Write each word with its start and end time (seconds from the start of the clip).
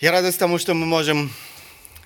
Я 0.00 0.12
радуюсь 0.12 0.36
тому, 0.36 0.58
что 0.58 0.72
мы 0.72 0.86
можем 0.86 1.30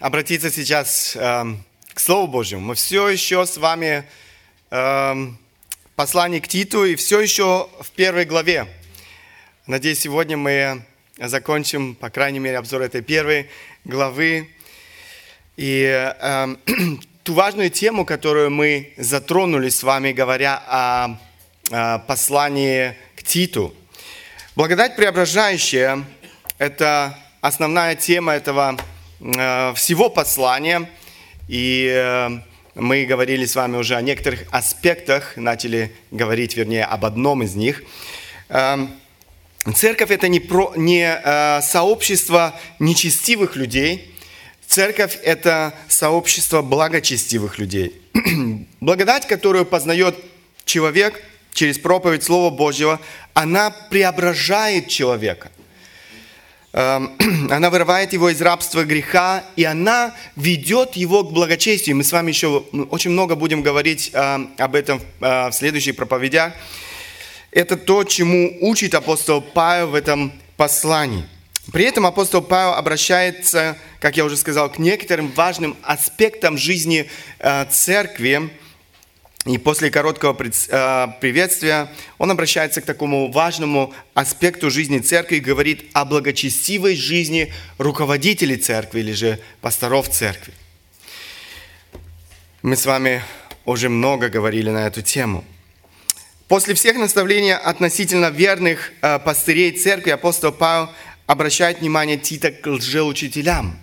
обратиться 0.01 0.51
сейчас 0.51 1.15
э, 1.15 1.45
к 1.93 2.01
Слову 2.01 2.27
Божьему. 2.27 2.63
Мы 2.63 2.75
все 2.75 3.09
еще 3.09 3.47
с 3.47 3.57
вами 3.57 4.05
э, 4.73 5.15
послание 5.95 6.41
к 6.41 6.49
Титу 6.49 6.85
и 6.85 6.97
все 6.97 7.21
еще 7.21 7.69
в 7.79 7.93
первой 7.93 8.25
главе. 8.25 8.67
Надеюсь, 9.69 10.01
сегодня 10.01 10.37
мы 10.37 10.83
закончим, 11.19 11.95
по 11.95 12.11
крайней 12.11 12.41
мере, 12.41 12.59
обзор 12.59 12.83
этой 12.83 13.01
первой 13.01 13.49
главы. 13.85 14.51
И 15.57 15.85
э, 15.87 16.57
ту 17.23 17.33
важную 17.33 17.71
тему, 17.71 18.05
которую 18.05 18.51
мы 18.51 18.93
затронули 18.97 19.69
с 19.69 19.85
вами, 19.85 20.11
говоря 20.11 20.61
о, 20.67 21.17
о 21.71 22.01
послании 22.01 22.97
к 23.15 23.23
Титу. 23.23 23.73
Благодать 24.57 24.97
преображающая– 24.97 26.05
это 26.59 27.17
основная 27.45 27.95
тема 27.95 28.33
этого 28.33 28.79
э, 29.21 29.75
всего 29.75 30.09
послания. 30.09 30.89
И 31.47 31.93
э, 31.95 32.31
мы 32.75 33.05
говорили 33.05 33.45
с 33.45 33.55
вами 33.55 33.77
уже 33.77 33.97
о 33.97 34.01
некоторых 34.01 34.45
аспектах, 34.51 35.37
начали 35.37 35.93
говорить, 36.11 36.57
вернее, 36.57 36.87
об 36.87 37.05
одном 37.05 37.43
из 37.43 37.55
них. 37.55 37.83
Э, 38.49 38.87
церковь– 39.75 40.11
это 40.11 40.29
не, 40.29 40.41
про, 40.41 40.73
не 40.75 41.61
сообщество 41.61 42.59
нечестивых 42.79 43.57
людей. 43.57 44.15
Церковь– 44.67 45.19
это 45.23 45.75
сообщество 45.87 46.63
благочестивых 46.63 47.59
людей. 47.59 48.01
Благодать, 48.81 49.27
которую 49.27 49.67
познает 49.67 50.17
человек 50.65 51.23
через 51.53 51.79
проповедь 51.79 52.25
Слова 52.25 52.49
Божьего, 52.49 53.01
она 53.35 53.69
преображает 53.69 54.89
человека– 54.89 55.51
Эм, 55.64 55.64
она 57.51 57.71
вырывает 57.71 58.13
его 58.13 58.31
из 58.31 58.43
рабства 58.43 58.83
греха, 58.83 59.45
и 59.55 59.63
она 59.63 60.13
ведет 60.35 60.97
его 60.97 61.23
к 61.23 61.33
благочестию. 61.33 61.95
Мы 61.95 62.03
с 62.03 62.11
вами 62.11 62.33
еще 62.33 62.65
очень 62.91 63.13
много 63.13 63.37
будем 63.37 63.63
говорить 63.63 64.11
э, 64.13 64.47
об 64.59 64.75
этом 64.75 65.01
э, 65.21 65.51
в 65.51 65.53
следующих 65.53 65.95
проповедях. 65.95 66.53
Это 67.53 67.77
то, 67.77 68.03
чему 68.03 68.59
учит 68.61 68.97
апостол 68.97 69.41
Павел 69.41 69.91
в 69.91 69.95
этом 69.95 70.33
послании. 70.57 71.25
При 71.73 71.85
этом 71.85 72.07
апостол 72.07 72.43
Павел 72.43 72.75
обращается, 72.75 73.79
как 74.01 74.17
я 74.17 74.25
уже 74.25 74.37
сказал, 74.37 74.69
к 74.69 74.79
некоторым 74.79 75.31
важным 75.31 75.77
аспектам 75.83 76.59
жизни 76.59 77.09
э, 77.39 77.67
церкви, 77.71 78.51
и 79.45 79.59
после 79.59 79.91
короткого 79.91 80.35
э, 80.41 81.09
приветствия 81.21 81.93
он 82.17 82.31
обращается 82.31 82.81
к 82.81 82.87
такому 82.87 83.31
важному 83.31 83.93
аспекту 84.15 84.71
жизни 84.71 85.01
церкви 85.01 85.37
и 85.37 85.41
говорит 85.41 85.91
о 85.93 86.07
благочестивой 86.07 86.97
жизни 86.97 87.53
руководителей 87.77 88.57
церкви 88.57 89.01
или 89.01 89.13
же 89.13 89.39
пасторов 89.61 90.09
церкви. 90.09 90.55
Мы 92.63 92.77
с 92.77 92.87
вами 92.87 93.23
уже 93.67 93.91
много 93.91 94.31
говорили 94.31 94.71
на 94.71 94.87
эту 94.87 95.03
тему. 95.03 95.45
После 96.49 96.73
всех 96.73 96.97
наставлений 96.97 97.55
относительно 97.55 98.31
верных 98.31 98.93
э, 99.03 99.19
пастырей 99.19 99.73
церкви 99.73 100.11
апостол 100.11 100.53
Павел 100.53 100.91
обращает 101.27 101.81
внимание 101.81 102.17
Тита 102.17 102.51
к 102.51 102.67
лжеучителям. 102.67 103.79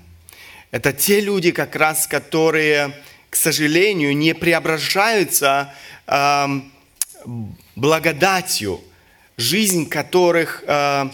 Это 0.71 0.91
те 0.91 1.19
люди, 1.19 1.51
как 1.51 1.75
раз, 1.75 2.07
которые 2.07 2.95
к 3.31 3.35
сожалению, 3.37 4.15
не 4.15 4.35
преображаются 4.35 5.73
э, 6.05 6.47
благодатью, 7.75 8.81
жизнь 9.37 9.87
которых 9.87 10.63
э, 10.67 11.09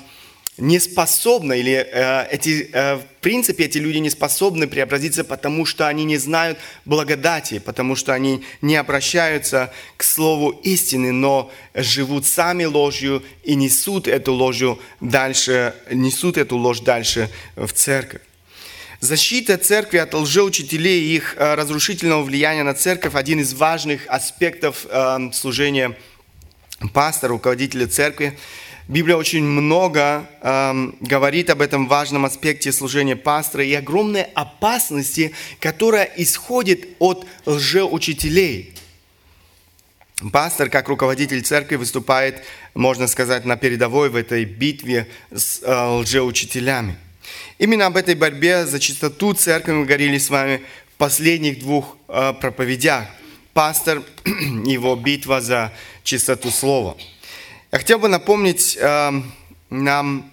не 0.57 0.79
способна, 0.79 1.53
или 1.53 1.73
э, 1.73 2.27
эти, 2.31 2.71
э, 2.73 2.95
в 2.95 3.05
принципе 3.21 3.65
эти 3.65 3.77
люди 3.77 3.97
не 3.97 4.09
способны 4.09 4.67
преобразиться, 4.67 5.23
потому 5.23 5.63
что 5.65 5.87
они 5.87 6.05
не 6.05 6.17
знают 6.17 6.57
благодати, 6.85 7.59
потому 7.59 7.95
что 7.95 8.13
они 8.13 8.43
не 8.61 8.77
обращаются 8.77 9.71
к 9.95 10.03
слову 10.03 10.59
истины, 10.63 11.11
но 11.11 11.51
живут 11.75 12.25
сами 12.25 12.65
ложью 12.65 13.23
и 13.43 13.53
несут 13.53 14.07
эту 14.07 14.33
ложь 14.33 14.63
дальше, 15.01 15.75
несут 15.91 16.37
эту 16.37 16.57
ложь 16.57 16.79
дальше 16.79 17.29
в 17.55 17.71
церковь. 17.73 18.21
Защита 18.99 19.59
церкви 19.59 19.97
от 19.97 20.15
лжеучителей 20.15 20.99
и 21.01 21.15
их 21.17 21.35
э, 21.37 21.53
разрушительного 21.53 22.23
влияния 22.23 22.63
на 22.63 22.73
церковь– 22.73 23.13
один 23.15 23.39
из 23.39 23.53
важных 23.53 24.07
аспектов 24.07 24.87
э, 24.89 25.29
служения 25.33 25.95
пастора, 26.93 27.33
руководителя 27.33 27.85
церкви. 27.85 28.39
Библия 28.87 29.15
очень 29.15 29.43
много 29.43 30.27
э, 30.41 30.91
говорит 31.01 31.51
об 31.51 31.61
этом 31.61 31.87
важном 31.87 32.25
аспекте 32.25 32.71
служения 32.71 33.15
пастора 33.15 33.63
и 33.63 33.73
огромной 33.75 34.23
опасности, 34.23 35.35
которая 35.59 36.11
исходит 36.17 36.87
от 36.97 37.27
лжеучителей. 37.45 38.73
Пастор, 40.33 40.69
как 40.71 40.87
руководитель 40.87 41.43
церкви, 41.43 41.75
выступает, 41.75 42.41
можно 42.73 43.05
сказать, 43.05 43.45
на 43.45 43.57
передовой 43.57 44.09
в 44.09 44.15
этой 44.15 44.43
битве 44.45 45.07
с 45.31 45.61
лжеучителями. 45.61 46.97
Именно 47.59 47.87
об 47.87 47.97
этой 47.97 48.13
борьбе 48.13 48.67
за 48.67 48.79
чистоту 48.79 49.33
церкви 49.33 49.71
мы 49.71 49.85
говорили 49.85 50.19
с 50.19 50.29
вами 50.29 50.61
в 50.93 50.97
последних 50.97 51.59
двух 51.59 51.97
э, 52.07 52.33
проповедях. 52.39 53.05
Пастор 53.53 54.03
его 54.25 54.95
битва 54.95 55.41
за 55.41 55.73
чистоту 56.03 56.51
слова. 56.51 56.95
Я 57.71 57.79
хотел 57.79 57.97
бы 57.97 58.09
напомнить 58.09 58.77
э, 58.79 59.11
нам 59.71 60.31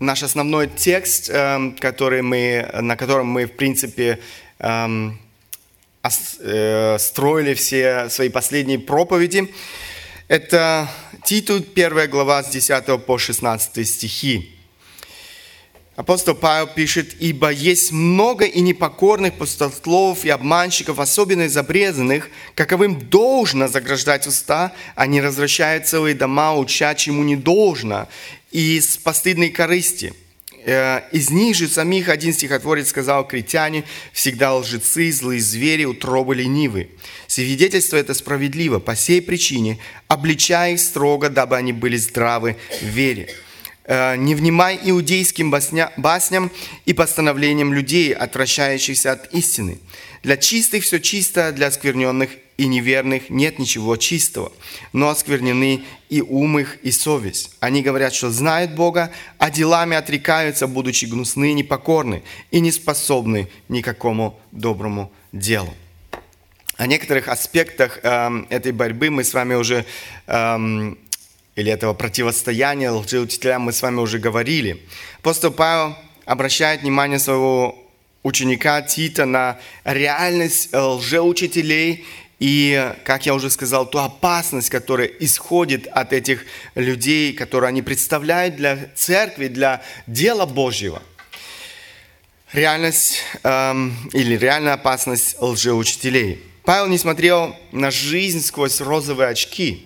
наш 0.00 0.22
основной 0.22 0.66
текст, 0.66 1.30
э, 1.30 1.72
который 1.80 2.20
мы, 2.20 2.68
на 2.82 2.96
котором 2.96 3.28
мы, 3.28 3.46
в 3.46 3.52
принципе, 3.52 4.20
строили 6.02 7.54
все 7.54 8.08
свои 8.08 8.28
последние 8.28 8.78
проповеди. 8.78 9.52
Это 10.28 10.88
Титу, 11.24 11.56
1 11.56 12.10
глава 12.10 12.42
с 12.42 12.48
10 12.48 13.04
по 13.04 13.18
16 13.18 13.86
стихи. 13.86 14.55
Апостол 15.96 16.34
Павел 16.34 16.66
пишет, 16.66 17.16
«Ибо 17.20 17.50
есть 17.50 17.90
много 17.90 18.44
и 18.44 18.60
непокорных 18.60 19.32
пустословов 19.32 20.26
и 20.26 20.28
обманщиков, 20.28 20.98
особенно 20.98 21.44
из 21.44 21.56
обрезанных, 21.56 22.28
каковым 22.54 23.00
должно 23.00 23.66
заграждать 23.66 24.26
уста, 24.26 24.72
они 24.94 25.22
развращают 25.22 25.88
целые 25.88 26.14
дома, 26.14 26.52
уча, 26.52 26.94
чему 26.94 27.22
не 27.24 27.34
должно, 27.34 28.08
и 28.52 28.78
с 28.78 28.98
постыдной 28.98 29.48
корысти». 29.48 30.12
Э, 30.66 31.00
из 31.12 31.30
них 31.30 31.56
же 31.56 31.66
самих 31.66 32.10
один 32.10 32.34
стихотворец 32.34 32.88
сказал, 32.88 33.26
«Критяне 33.26 33.84
всегда 34.12 34.54
лжецы, 34.54 35.10
злые 35.12 35.40
звери, 35.40 35.86
утробы 35.86 36.34
ленивы». 36.34 36.90
Свидетельство 37.26 37.96
это 37.96 38.12
справедливо, 38.12 38.80
по 38.80 38.94
сей 38.94 39.22
причине, 39.22 39.78
обличая 40.08 40.74
их 40.74 40.80
строго, 40.80 41.30
дабы 41.30 41.56
они 41.56 41.72
были 41.72 41.96
здравы 41.96 42.56
в 42.82 42.84
вере. 42.84 43.34
Э, 43.88 44.16
не 44.16 44.34
внимай 44.34 44.80
иудейским 44.82 45.50
басням 45.50 46.50
и 46.86 46.92
постановлениям 46.92 47.72
людей, 47.72 48.12
отвращающихся 48.12 49.12
от 49.12 49.32
истины. 49.32 49.78
Для 50.24 50.36
чистых 50.36 50.82
все 50.82 50.98
чисто, 50.98 51.52
для 51.52 51.68
оскверненных 51.68 52.30
и 52.56 52.66
неверных 52.66 53.30
нет 53.30 53.60
ничего 53.60 53.96
чистого, 53.96 54.50
но 54.92 55.08
осквернены 55.08 55.84
и 56.08 56.20
ум 56.20 56.58
их, 56.58 56.78
и 56.82 56.90
совесть. 56.90 57.54
Они 57.60 57.82
говорят, 57.82 58.12
что 58.12 58.30
знают 58.30 58.72
Бога, 58.72 59.12
а 59.38 59.50
делами 59.50 59.96
отрекаются, 59.96 60.66
будучи 60.66 61.04
гнусны, 61.04 61.52
непокорны 61.52 62.24
и 62.50 62.58
не 62.58 62.72
способны 62.72 63.48
никакому 63.68 64.40
доброму 64.50 65.12
делу. 65.32 65.72
О 66.76 66.86
некоторых 66.86 67.28
аспектах 67.28 68.00
э, 68.02 68.44
этой 68.50 68.72
борьбы 68.72 69.10
мы 69.10 69.22
с 69.22 69.32
вами 69.32 69.54
уже 69.54 69.86
э, 70.26 70.94
или 71.56 71.72
этого 71.72 71.94
противостояния 71.94 72.90
лжеучителям 72.90 73.62
мы 73.62 73.72
с 73.72 73.82
вами 73.82 73.98
уже 73.98 74.18
говорили. 74.18 74.82
Апостол 75.18 75.50
Павел 75.50 75.96
обращает 76.26 76.82
внимание 76.82 77.18
своего 77.18 77.76
ученика 78.22 78.82
Тита 78.82 79.24
на 79.24 79.58
реальность 79.84 80.68
лжеучителей 80.74 82.04
и, 82.38 82.92
как 83.04 83.24
я 83.24 83.34
уже 83.34 83.48
сказал, 83.48 83.88
ту 83.88 83.98
опасность, 83.98 84.68
которая 84.68 85.06
исходит 85.06 85.86
от 85.86 86.12
этих 86.12 86.44
людей, 86.74 87.32
которые 87.32 87.68
они 87.68 87.80
представляют 87.80 88.56
для 88.56 88.90
церкви, 88.94 89.48
для 89.48 89.82
дела 90.06 90.44
Божьего. 90.44 91.02
Реальность 92.52 93.22
эм, 93.42 93.96
или 94.12 94.36
реальная 94.36 94.74
опасность 94.74 95.40
лжеучителей. 95.40 96.42
Павел 96.64 96.88
не 96.88 96.98
смотрел 96.98 97.56
на 97.72 97.90
жизнь 97.90 98.42
сквозь 98.42 98.82
розовые 98.82 99.30
очки 99.30 99.85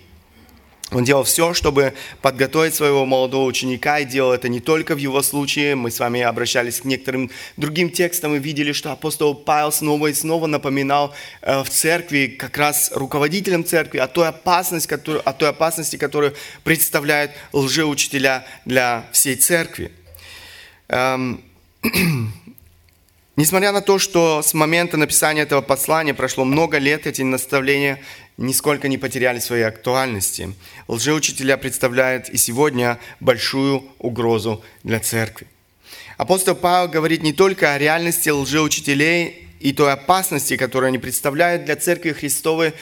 он 0.91 1.05
делал 1.05 1.23
все, 1.23 1.53
чтобы 1.53 1.93
подготовить 2.21 2.75
своего 2.75 3.05
молодого 3.05 3.45
ученика, 3.45 3.99
и 3.99 4.05
делал 4.05 4.33
это 4.33 4.49
не 4.49 4.59
только 4.59 4.93
в 4.93 4.97
его 4.97 5.21
случае. 5.21 5.75
Мы 5.75 5.89
с 5.89 5.99
вами 5.99 6.21
обращались 6.21 6.81
к 6.81 6.85
некоторым 6.85 7.31
другим 7.55 7.89
текстам 7.89 8.35
и 8.35 8.39
видели, 8.39 8.73
что 8.73 8.91
апостол 8.91 9.33
Павел 9.33 9.71
снова 9.71 10.07
и 10.07 10.13
снова 10.13 10.47
напоминал 10.47 11.13
э, 11.41 11.63
в 11.63 11.69
церкви, 11.69 12.27
как 12.27 12.57
раз 12.57 12.91
руководителям 12.93 13.63
церкви, 13.63 13.99
о 13.99 14.07
той, 14.07 14.27
опасности, 14.27 14.87
которую, 14.87 15.27
о 15.27 15.33
той 15.33 15.49
опасности, 15.49 15.95
которую 15.95 16.35
представляют 16.63 17.31
лжеучителя 17.53 18.45
для 18.65 19.05
всей 19.13 19.35
церкви. 19.35 19.91
Несмотря 23.37 23.71
на 23.71 23.81
то, 23.81 23.97
что 23.97 24.41
с 24.43 24.53
момента 24.53 24.97
написания 24.97 25.43
этого 25.43 25.61
послания 25.61 26.13
прошло 26.13 26.43
много 26.43 26.79
лет, 26.79 27.07
эти 27.07 27.21
наставления 27.21 28.01
нисколько 28.37 28.89
не 28.89 28.97
потеряли 28.97 29.39
своей 29.39 29.63
актуальности. 29.63 30.53
Лжеучителя 30.89 31.55
представляют 31.55 32.27
и 32.27 32.35
сегодня 32.35 32.99
большую 33.21 33.85
угрозу 33.99 34.61
для 34.83 34.99
церкви. 34.99 35.47
Апостол 36.17 36.55
Павел 36.55 36.89
говорит 36.89 37.23
не 37.23 37.31
только 37.31 37.73
о 37.73 37.77
реальности 37.77 38.29
лжеучителей 38.29 39.47
и 39.61 39.71
той 39.71 39.93
опасности, 39.93 40.57
которую 40.57 40.89
они 40.89 40.97
представляют 40.97 41.63
для 41.63 41.77
церкви 41.77 42.11
Христовой, 42.11 42.73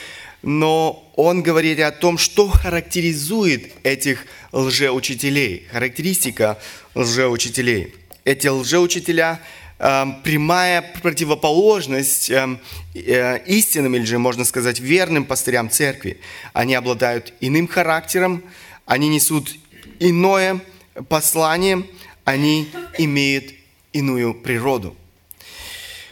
но 0.42 1.12
он 1.14 1.42
говорит 1.42 1.78
о 1.78 1.92
том, 1.92 2.18
что 2.18 2.48
характеризует 2.48 3.72
этих 3.84 4.26
лжеучителей, 4.50 5.68
характеристика 5.70 6.58
лжеучителей. 6.94 7.94
Эти 8.24 8.48
лжеучителя 8.48 9.40
прямая 9.80 10.82
противоположность 11.02 12.30
э, 12.30 12.58
э, 12.94 13.38
истинным 13.46 13.96
или 13.96 14.04
же, 14.04 14.18
можно 14.18 14.44
сказать, 14.44 14.78
верным 14.78 15.24
пастырям 15.24 15.70
церкви. 15.70 16.20
Они 16.52 16.74
обладают 16.74 17.32
иным 17.40 17.66
характером, 17.66 18.42
они 18.84 19.08
несут 19.08 19.54
иное 19.98 20.60
послание, 21.08 21.84
они 22.24 22.68
имеют 22.98 23.54
иную 23.92 24.34
природу. 24.34 24.96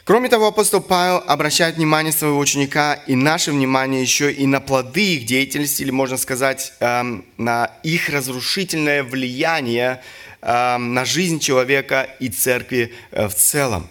Кроме 0.09 0.31
того, 0.31 0.47
апостол 0.47 0.81
Павел 0.81 1.23
обращает 1.27 1.77
внимание 1.77 2.15
своего 2.15 2.39
ученика 2.39 2.95
и 2.95 3.15
наше 3.15 3.53
внимание 3.53 4.01
еще 4.01 4.33
и 4.33 4.47
на 4.47 4.59
плоды 4.59 5.17
их 5.17 5.27
деятельности, 5.27 5.83
или 5.83 5.91
можно 5.91 6.17
сказать, 6.17 6.73
эм, 6.81 7.27
на 7.37 7.71
их 7.83 8.09
разрушительное 8.09 9.03
влияние 9.03 9.91
эм, 9.91 10.01
на 10.41 11.05
жизнь 11.05 11.41
человека 11.41 12.09
и 12.21 12.29
церкви 12.29 12.93
э, 13.11 13.29
в 13.29 13.35
целом. 13.35 13.89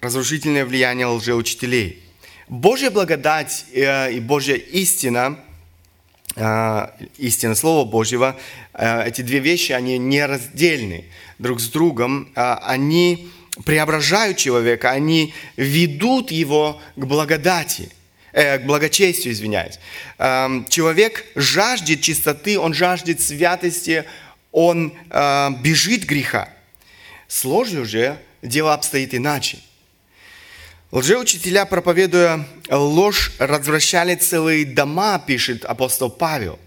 Разрушительное 0.00 0.64
влияние 0.64 1.06
лжеучителей. 1.06 2.02
Божья 2.48 2.90
благодать 2.90 3.64
э, 3.72 4.12
и 4.12 4.20
Божья 4.20 4.56
истина, 4.56 5.38
э, 6.36 6.86
истина 7.18 7.54
Слова 7.54 7.88
Божьего, 7.88 8.36
эти 8.74 9.22
две 9.22 9.38
вещи, 9.38 9.72
они 9.72 9.96
нераздельны 9.96 11.06
друг 11.38 11.60
с 11.60 11.68
другом, 11.68 12.30
они 12.34 13.30
преображают 13.64 14.36
человека, 14.36 14.90
они 14.90 15.32
ведут 15.56 16.30
его 16.30 16.80
к 16.96 17.04
благодати, 17.04 17.90
э, 18.32 18.58
к 18.58 18.66
благочестию, 18.66 19.32
извиняюсь. 19.32 19.78
Э, 20.18 20.64
человек 20.68 21.24
жаждет 21.34 22.02
чистоты, 22.02 22.58
он 22.58 22.74
жаждет 22.74 23.20
святости, 23.20 24.04
он 24.56 24.92
э, 25.10 25.50
бежит 25.60 26.04
греха. 26.04 26.48
С 27.28 27.44
ложью 27.44 27.84
же 27.84 28.18
дело 28.42 28.74
обстоит 28.74 29.14
иначе. 29.14 29.58
Лжеучителя, 30.90 31.64
проповедуя 31.66 32.46
ложь, 32.70 33.32
развращали 33.38 34.14
целые 34.14 34.64
дома, 34.64 35.18
пишет 35.18 35.64
апостол 35.64 36.08
Павел. 36.10 36.58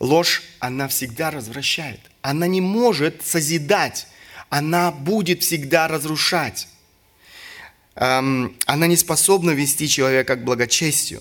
Ложь, 0.00 0.42
она 0.58 0.86
всегда 0.88 1.30
развращает. 1.30 2.00
Она 2.20 2.46
не 2.46 2.60
может 2.60 3.24
созидать 3.24 4.06
она 4.54 4.92
будет 4.92 5.42
всегда 5.42 5.88
разрушать. 5.88 6.68
Эм, 7.96 8.56
она 8.66 8.86
не 8.86 8.96
способна 8.96 9.50
вести 9.50 9.88
человека 9.88 10.36
к 10.36 10.44
благочестию. 10.44 11.20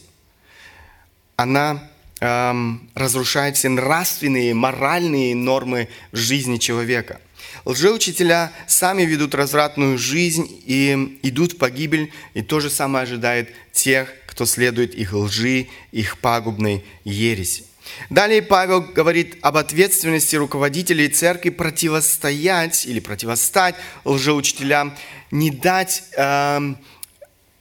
Она 1.35 1.89
эм, 2.23 2.89
разрушает 2.95 3.57
все 3.57 3.69
нравственные, 3.69 4.53
моральные 4.53 5.35
нормы 5.35 5.89
жизни 6.13 6.57
человека. 6.57 7.19
Лжеучителя 7.65 8.51
сами 8.65 9.03
ведут 9.03 9.35
развратную 9.35 9.97
жизнь 9.97 10.47
и 10.65 11.19
идут 11.21 11.53
в 11.53 11.57
погибель, 11.57 12.11
и 12.33 12.41
то 12.41 12.59
же 12.59 12.69
самое 12.69 13.03
ожидает 13.03 13.53
тех, 13.73 14.13
кто 14.25 14.45
следует 14.45 14.95
их 14.95 15.13
лжи, 15.13 15.67
их 15.91 16.17
пагубной 16.19 16.85
ереси. 17.03 17.65
Далее 18.09 18.41
Павел 18.41 18.81
говорит 18.81 19.37
об 19.41 19.57
ответственности 19.57 20.37
руководителей 20.37 21.09
церкви 21.09 21.49
противостоять 21.49 22.85
или 22.85 23.01
противостать 23.01 23.75
лжеучителям, 24.05 24.95
не 25.31 25.51
дать 25.51 26.03
э, 26.15 26.75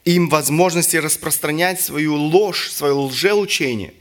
им 0.05 0.29
возможности 0.29 0.97
распространять 0.97 1.81
свою 1.81 2.15
ложь, 2.15 2.71
свое 2.71 2.93
лжеучение. 2.93 3.93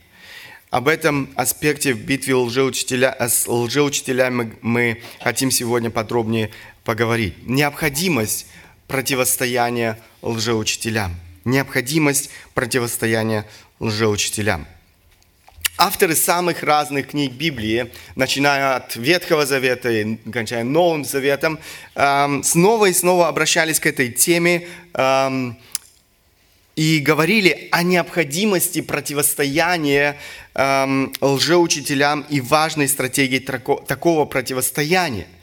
Об 0.72 0.88
этом 0.88 1.30
аспекте 1.36 1.94
в 1.94 2.00
битве 2.00 2.34
лжеучителя, 2.34 3.14
с 3.20 3.46
лжеучителями 3.46 4.56
мы 4.62 5.02
хотим 5.20 5.52
сегодня 5.52 5.90
подробнее 5.90 6.50
поговорить. 6.86 7.34
Необходимость 7.46 8.48
противостояния 8.88 10.00
лжеучителям. 10.22 11.14
Необходимость 11.44 12.30
противостояния 12.54 13.46
лжеучителям. 13.82 14.66
Авторы 15.78 16.16
самых 16.16 16.64
разных 16.64 17.10
книг 17.10 17.34
Библии, 17.34 17.92
начиная 18.16 18.78
от 18.78 18.96
Ветхого 18.96 19.46
Завета 19.46 19.92
и 19.92 20.16
кончая 20.32 20.64
Новым 20.64 21.04
Заветом, 21.04 21.60
эм, 21.96 22.44
снова 22.44 22.86
и 22.86 22.94
снова 22.94 23.28
обращались 23.28 23.82
к 23.82 23.88
этой 23.88 24.10
теме 24.10 24.68
эм, 24.94 25.58
и 26.76 27.00
говорили 27.00 27.68
о 27.72 27.84
необходимости 27.84 28.82
противостояния 28.82 30.18
эм, 30.54 31.14
лжеучителям 31.22 32.26
и 32.30 32.42
важной 32.42 32.88
стратегии 32.88 33.40
такого 33.40 34.26
противостояния– 34.26 35.28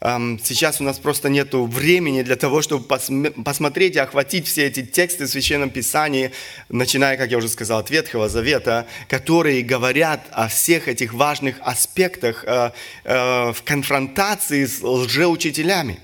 Сейчас 0.00 0.80
у 0.80 0.84
нас 0.84 0.98
просто 0.98 1.28
нет 1.28 1.52
времени 1.52 2.22
для 2.22 2.36
того, 2.36 2.62
чтобы 2.62 2.86
посмотреть 2.86 3.96
и 3.96 3.98
охватить 3.98 4.46
все 4.46 4.66
эти 4.66 4.82
тексты 4.82 5.26
в 5.26 5.28
Священном 5.28 5.68
Писании, 5.68 6.32
начиная, 6.70 7.18
как 7.18 7.30
я 7.30 7.36
уже 7.36 7.50
сказал, 7.50 7.80
от 7.80 7.90
Ветхого 7.90 8.30
Завета, 8.30 8.86
которые 9.08 9.60
говорят 9.60 10.26
о 10.30 10.48
всех 10.48 10.88
этих 10.88 11.12
важных 11.12 11.56
аспектах 11.60 12.44
э, 12.46 12.70
э, 13.04 13.52
в 13.52 13.62
конфронтации 13.62 14.64
с 14.64 14.82
лжеучителями. 14.82 16.00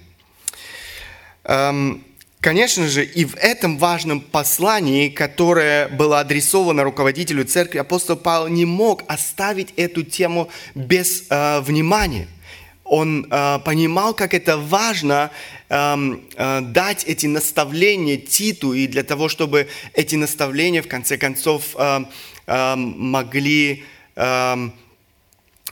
Конечно 2.40 2.86
же, 2.86 3.04
и 3.04 3.24
в 3.24 3.34
этом 3.36 3.78
важном 3.78 4.20
послании, 4.20 5.08
которое 5.08 5.88
было 5.88 6.20
адресовано 6.20 6.84
руководителю 6.84 7.44
церкви, 7.44 7.78
апостол 7.78 8.16
Павел 8.16 8.48
не 8.48 8.64
мог 8.64 9.02
оставить 9.08 9.72
эту 9.76 10.04
тему 10.04 10.48
без 10.74 11.24
э, 11.28 11.60
внимания. 11.60 12.28
Он 12.84 13.26
э, 13.28 13.58
понимал, 13.64 14.14
как 14.14 14.32
это 14.32 14.58
важно 14.58 15.30
э, 15.68 15.96
э, 16.36 16.60
дать 16.60 17.04
эти 17.04 17.26
наставления 17.26 18.16
Титу, 18.16 18.74
и 18.74 18.86
для 18.86 19.02
того, 19.02 19.28
чтобы 19.28 19.68
эти 19.92 20.14
наставления, 20.14 20.82
в 20.82 20.88
конце 20.88 21.18
концов, 21.18 21.74
э, 21.76 22.04
э, 22.46 22.74
могли, 22.76 23.82
э, 24.14 24.68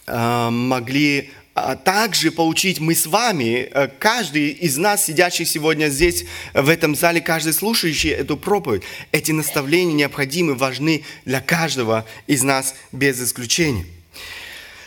э, 0.07 0.51
могли 0.51 1.31
также 1.55 2.33
получить 2.33 2.81
мы 2.81 2.95
с 2.95 3.07
вами, 3.07 3.69
э, 3.71 3.89
каждый 3.99 4.49
из 4.51 4.77
нас, 4.77 5.05
сидящих 5.05 5.49
сегодня 5.49 5.89
здесь, 5.89 6.25
в 6.53 6.69
этом 6.69 6.97
зале, 6.97 7.21
каждый 7.21 7.53
слушающий 7.53 8.11
эту 8.11 8.37
проповедь. 8.37 8.83
Эти 9.13 9.31
наставления 9.31 9.95
необходимы, 9.95 10.55
важны 10.55 11.05
для 11.25 11.41
каждого 11.41 12.05
из 12.27 12.43
нас 12.43 12.75
без 12.91 13.23
исключения. 13.23 13.87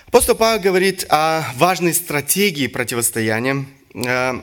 Апостол 0.07 0.36
Павел 0.36 0.62
говорит 0.62 1.05
о 1.09 1.43
важной 1.55 1.93
стратегии 1.93 2.67
противостояния. 2.67 3.65
Э, 3.93 4.41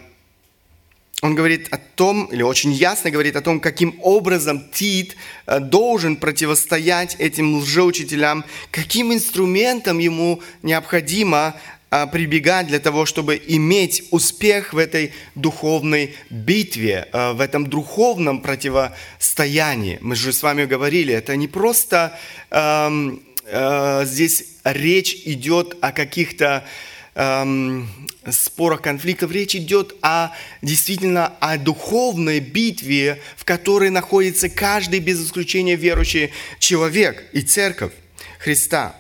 он 1.24 1.34
говорит 1.34 1.68
о 1.70 1.78
том, 1.78 2.26
или 2.26 2.42
очень 2.42 2.72
ясно 2.72 3.10
говорит 3.10 3.34
о 3.36 3.40
том, 3.40 3.58
каким 3.58 3.98
образом 4.02 4.62
Тит 4.72 5.16
э, 5.46 5.58
должен 5.58 6.16
противостоять 6.16 7.16
этим 7.18 7.56
лжеучителям, 7.56 8.44
каким 8.70 9.10
инструментом 9.10 9.98
ему 10.00 10.42
необходимо 10.62 11.54
прибегать 12.12 12.66
для 12.66 12.80
того, 12.80 13.06
чтобы 13.06 13.40
иметь 13.46 14.04
успех 14.10 14.72
в 14.72 14.78
этой 14.78 15.12
духовной 15.34 16.14
битве, 16.30 17.08
в 17.12 17.40
этом 17.40 17.66
духовном 17.66 18.40
противостоянии. 18.40 19.98
Мы 20.00 20.16
же 20.16 20.32
с 20.32 20.42
вами 20.42 20.64
говорили, 20.64 21.14
это 21.14 21.36
не 21.36 21.46
просто 21.48 22.18
эм, 22.50 23.22
здесь 24.04 24.44
речь 24.64 25.14
идет 25.24 25.76
о 25.80 25.92
каких-то 25.92 26.64
эм, 27.14 27.88
спорах, 28.30 28.82
конфликтах, 28.82 29.30
речь 29.30 29.54
идет 29.54 29.94
о 30.02 30.30
действительно 30.62 31.32
о 31.40 31.58
духовной 31.58 32.40
битве, 32.40 33.20
в 33.36 33.44
которой 33.44 33.90
находится 33.90 34.48
каждый 34.48 35.00
без 35.00 35.24
исключения 35.24 35.76
верующий 35.76 36.32
человек 36.58 37.24
и 37.32 37.42
церковь 37.42 37.92
Христа. 38.38 38.96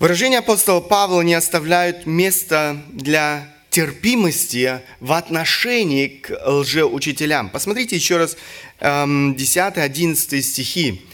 Выражения 0.00 0.38
апостола 0.38 0.80
Павла 0.80 1.20
не 1.20 1.34
оставляют 1.34 2.06
места 2.06 2.78
для 2.88 3.46
терпимости 3.68 4.80
в 4.98 5.12
отношении 5.12 6.08
к 6.08 6.40
лжеучителям. 6.46 7.50
Посмотрите 7.50 7.96
еще 7.96 8.16
раз 8.16 8.38
10-11 8.80 9.36
эм, 10.00 10.42
стихи. 10.42 11.06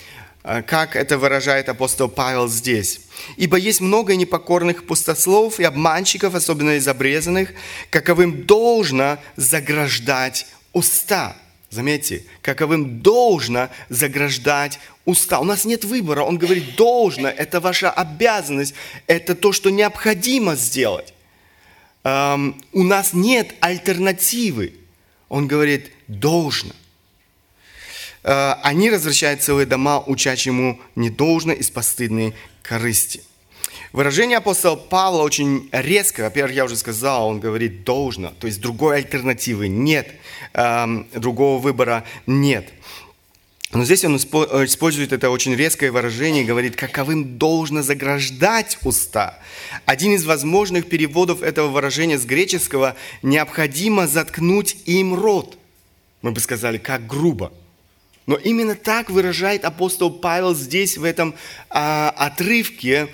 Э, 0.45 0.63
как 0.63 0.95
это 0.95 1.19
выражает 1.19 1.69
апостол 1.69 2.09
Павел 2.09 2.47
здесь. 2.47 3.01
Ибо 3.37 3.57
есть 3.57 3.81
много 3.81 4.15
непокорных 4.15 4.87
пустослов 4.87 5.59
и 5.59 5.65
обманщиков, 5.65 6.37
особенно 6.37 6.77
из 6.77 6.87
обрезанных, 6.87 7.55
каковым 7.91 8.47
должно 8.47 9.19
заграждать 9.35 10.47
уста. 10.73 11.37
Заметьте, 11.77 12.25
каковым 12.41 13.01
должно 13.03 13.69
заграждать 13.91 14.81
уста. 15.05 15.41
У 15.41 15.45
нас 15.45 15.67
нет 15.67 15.85
выбора. 15.85 16.23
Он 16.23 16.39
говорит, 16.39 16.75
должно, 16.75 17.29
это 17.29 17.61
ваша 17.61 17.91
обязанность, 17.91 18.73
это 19.07 19.35
то, 19.35 19.53
что 19.53 19.69
необходимо 19.69 20.57
сделать. 20.57 21.13
Эм, 22.03 22.65
у 22.73 22.83
нас 22.83 23.13
нет 23.13 23.55
альтернативы. 23.61 24.73
Он 25.29 25.47
говорит, 25.47 25.93
должно. 26.09 26.73
Э, 28.23 28.55
они 28.63 28.89
развращают 28.89 29.43
целые 29.43 29.67
дома, 29.67 30.01
учать 30.01 30.47
ему 30.47 30.81
не 30.95 31.11
должно 31.11 31.53
из 31.53 31.69
постыдной 31.69 32.33
корысти. 32.63 33.23
Выражение 33.97 34.37
апостола 34.37 34.77
Павла 34.77 35.23
очень 35.23 35.71
резко. 35.73 36.21
Во-первых, 36.21 36.55
я 36.55 36.67
уже 36.67 36.77
сказал, 36.77 37.29
он 37.29 37.41
говорит 37.41 37.83
«должно», 37.85 38.29
то 38.39 38.47
есть 38.47 38.61
другой 38.61 38.97
альтернативы 38.97 39.69
нет, 39.69 40.11
эм, 40.53 41.09
другого 41.15 41.59
выбора 41.59 42.05
нет. 42.27 42.69
Но 43.73 43.87
здесь 43.87 44.05
он 44.05 44.17
использует 44.17 45.15
это 45.15 45.31
очень 45.31 45.55
резкое 45.55 45.91
выражение 45.91 46.43
и 46.43 46.47
говорит, 46.47 46.77
каковым 46.77 47.39
должно 47.39 47.81
заграждать 47.81 48.77
уста. 48.83 49.39
Один 49.87 50.13
из 50.13 50.27
возможных 50.27 50.91
переводов 50.91 51.41
этого 51.41 51.69
выражения 51.69 52.19
с 52.19 52.27
греческого– 52.27 52.97
необходимо 53.23 54.07
заткнуть 54.07 54.77
им 54.85 55.15
рот. 55.15 55.57
Мы 56.21 56.33
бы 56.33 56.41
сказали, 56.41 56.77
как 56.77 57.07
грубо. 57.07 57.51
Но 58.27 58.35
именно 58.35 58.75
так 58.75 59.09
выражает 59.09 59.65
апостол 59.65 60.11
Павел 60.11 60.55
здесь, 60.55 60.99
в 60.99 61.05
этом 61.05 61.35
а, 61.71 62.11
отрывке, 62.11 63.09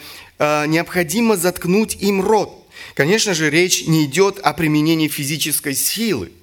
необходимо 0.66 1.36
заткнуть 1.36 1.96
им 2.02 2.20
рот. 2.20 2.66
Конечно 2.94 3.34
же, 3.34 3.50
речь 3.50 3.86
не 3.86 4.04
идет 4.04 4.38
о 4.40 4.52
применении 4.52 5.08
физической 5.08 5.74
силы– 5.74 6.32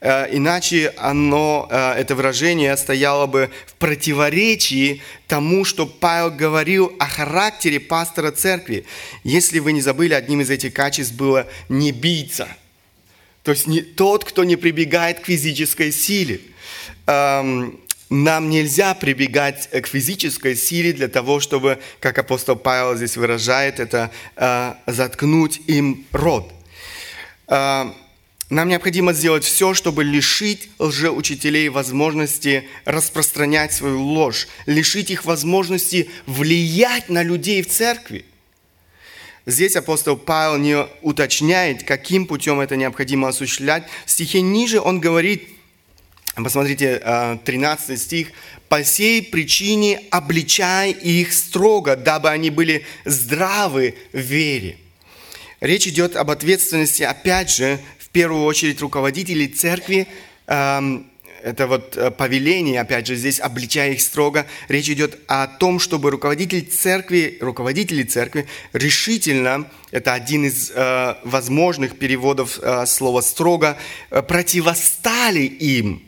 Э, 0.00 0.28
иначе 0.30 0.92
оно, 0.98 1.68
э, 1.70 1.94
это 1.94 2.14
выражение 2.14 2.76
стояло 2.76 3.26
бы 3.26 3.50
в 3.66 3.74
противоречии 3.74 5.02
тому, 5.26 5.64
что 5.64 5.86
Павел 5.86 6.30
говорил 6.30 6.92
о 6.98 7.06
характере 7.06 7.80
пастора 7.80 8.30
церкви. 8.30 8.84
Если 9.24 9.58
вы 9.58 9.72
не 9.72 9.80
забыли, 9.80 10.12
одним 10.12 10.42
из 10.42 10.50
этих 10.50 10.74
качеств 10.74 11.14
было 11.14 11.48
не 11.68 11.92
биться. 11.92 12.46
То 13.42 13.52
есть 13.52 13.66
не 13.66 13.80
тот, 13.80 14.24
кто 14.24 14.44
не 14.44 14.56
прибегает 14.56 15.20
к 15.20 15.26
физической 15.26 15.92
силе. 15.92 16.40
Нам 18.08 18.50
нельзя 18.50 18.94
прибегать 18.94 19.68
к 19.68 19.86
физической 19.86 20.54
силе 20.54 20.92
для 20.92 21.08
того, 21.08 21.40
чтобы, 21.40 21.80
как 21.98 22.18
апостол 22.18 22.54
Павел 22.54 22.96
здесь 22.96 23.16
выражает, 23.16 23.80
это 23.80 24.12
э, 24.36 24.74
заткнуть 24.86 25.60
им 25.66 26.06
рот. 26.12 26.52
Нам 28.48 28.68
необходимо 28.68 29.12
сделать 29.12 29.42
все, 29.44 29.74
чтобы 29.74 30.04
лишить 30.04 30.68
лжеучителей 30.78 31.68
возможности 31.68 32.68
распространять 32.84 33.72
свою 33.72 34.00
ложь, 34.00 34.46
лишить 34.66 35.10
их 35.10 35.24
возможности 35.24 36.08
влиять 36.26 37.08
на 37.08 37.24
людей 37.24 37.62
в 37.62 37.68
церкви. 37.68 38.24
Здесь 39.46 39.74
апостол 39.74 40.16
Павел 40.16 40.58
не 40.58 40.86
уточняет, 41.02 41.82
каким 41.82 42.26
путем 42.26 42.60
это 42.60 42.76
необходимо 42.76 43.28
осуществлять. 43.28 43.84
В 44.04 44.10
стихе 44.12 44.40
ниже 44.40 44.80
он 44.80 45.00
говорит, 45.00 45.48
посмотрите, 46.42 46.98
13 47.44 47.90
э, 47.90 47.96
стих, 47.96 48.28
«По 48.68 48.82
сей 48.82 49.22
причине 49.22 50.02
обличай 50.10 50.90
их 50.90 51.32
строго, 51.32 51.96
дабы 51.96 52.30
они 52.30 52.50
были 52.50 52.84
здравы 53.04 53.94
в 54.12 54.18
вере». 54.18 54.76
Речь 55.60 55.86
идет 55.86 56.16
об 56.16 56.30
ответственности, 56.30 57.02
опять 57.02 57.50
же, 57.50 57.78
первую 58.16 58.44
очередь 58.44 58.80
руководителей 58.80 59.46
церкви, 59.46 60.06
эм, 60.46 61.06
это 61.42 61.66
вот 61.66 61.98
э, 61.98 62.10
повеление, 62.10 62.80
опять 62.80 63.06
же, 63.06 63.14
здесь 63.14 63.40
обличая 63.40 63.92
их 63.92 64.00
строго, 64.00 64.46
речь 64.68 64.88
идет 64.88 65.18
о 65.28 65.46
том, 65.46 65.78
чтобы 65.78 66.10
руководитель 66.10 66.62
церкви, 66.62 67.36
руководители 67.42 68.04
церкви 68.04 68.46
решительно, 68.72 69.68
это 69.90 70.14
один 70.14 70.46
из 70.46 70.72
э, 70.74 71.16
возможных 71.24 71.98
переводов 71.98 72.58
слова 72.86 73.20
«строго», 73.20 73.76
противостали 74.08 75.42
им, 75.42 76.02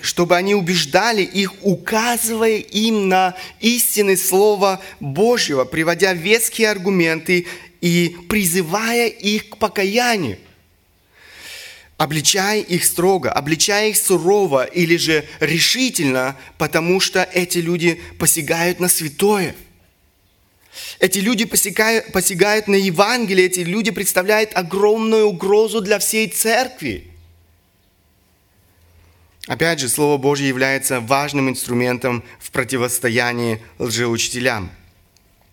чтобы 0.00 0.36
они 0.36 0.54
убеждали 0.54 1.22
их, 1.22 1.52
указывая 1.62 2.56
им 2.56 3.08
на 3.08 3.36
истины 3.60 4.16
Слова 4.16 4.80
Божьего, 4.98 5.64
приводя 5.64 6.12
веские 6.12 6.70
аргументы 6.70 7.46
и 7.80 8.16
призывая 8.28 9.06
их 9.06 9.50
к 9.50 9.56
покаянию 9.58 10.38
обличай 12.02 12.60
их 12.60 12.84
строго, 12.84 13.30
обличай 13.30 13.90
их 13.90 13.96
сурово 13.96 14.64
или 14.64 14.96
же 14.96 15.24
решительно, 15.38 16.36
потому 16.58 16.98
что 16.98 17.22
эти 17.22 17.58
люди 17.58 18.00
посягают 18.18 18.80
на 18.80 18.88
святое. 18.88 19.54
Эти 20.98 21.20
люди 21.20 21.44
посягают, 21.44 22.10
посягают 22.12 22.66
на 22.66 22.74
Евангелие, 22.74 23.46
эти 23.46 23.60
люди 23.60 23.92
представляют 23.92 24.50
огромную 24.54 25.26
угрозу 25.26 25.80
для 25.80 26.00
всей 26.00 26.26
церкви. 26.26 27.11
Опять 29.48 29.80
же, 29.80 29.88
Слово 29.88 30.18
Божье 30.18 30.48
является 30.48 31.00
важным 31.00 31.48
инструментом 31.48 32.22
в 32.38 32.50
противостоянии 32.50 33.60
лжеучителям– 33.78 34.70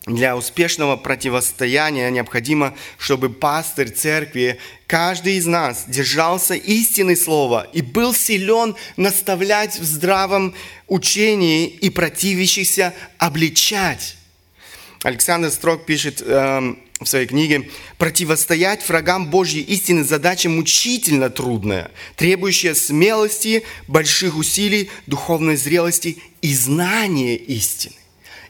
для 0.09 0.35
успешного 0.35 0.95
противостояния 0.95 2.09
необходимо, 2.09 2.73
чтобы 2.97 3.29
пастырь 3.29 3.89
церкви, 3.91 4.57
каждый 4.87 5.35
из 5.35 5.45
нас 5.45 5.85
держался 5.87 6.55
истины 6.55 7.15
слова 7.15 7.67
и 7.73 7.81
был 7.81 8.13
силен 8.13 8.75
наставлять 8.95 9.77
в 9.77 9.83
здравом 9.83 10.55
учении 10.87 11.67
и 11.67 11.89
противящихся 11.89 12.93
обличать. 13.17 14.15
Александр 15.03 15.51
Строк 15.51 15.85
пишет 15.85 16.23
э, 16.25 16.75
в 16.99 17.05
своей 17.05 17.27
книге, 17.27 17.69
«Противостоять 17.97 18.87
врагам 18.87 19.29
Божьей 19.29 19.61
истины 19.61 20.03
задача 20.03 20.49
мучительно 20.49 21.29
трудная, 21.29 21.91
требующая 22.17 22.73
смелости, 22.75 23.63
больших 23.87 24.35
усилий, 24.35 24.89
духовной 25.07 25.55
зрелости 25.55 26.17
и 26.41 26.53
знания 26.53 27.35
истины». 27.35 27.95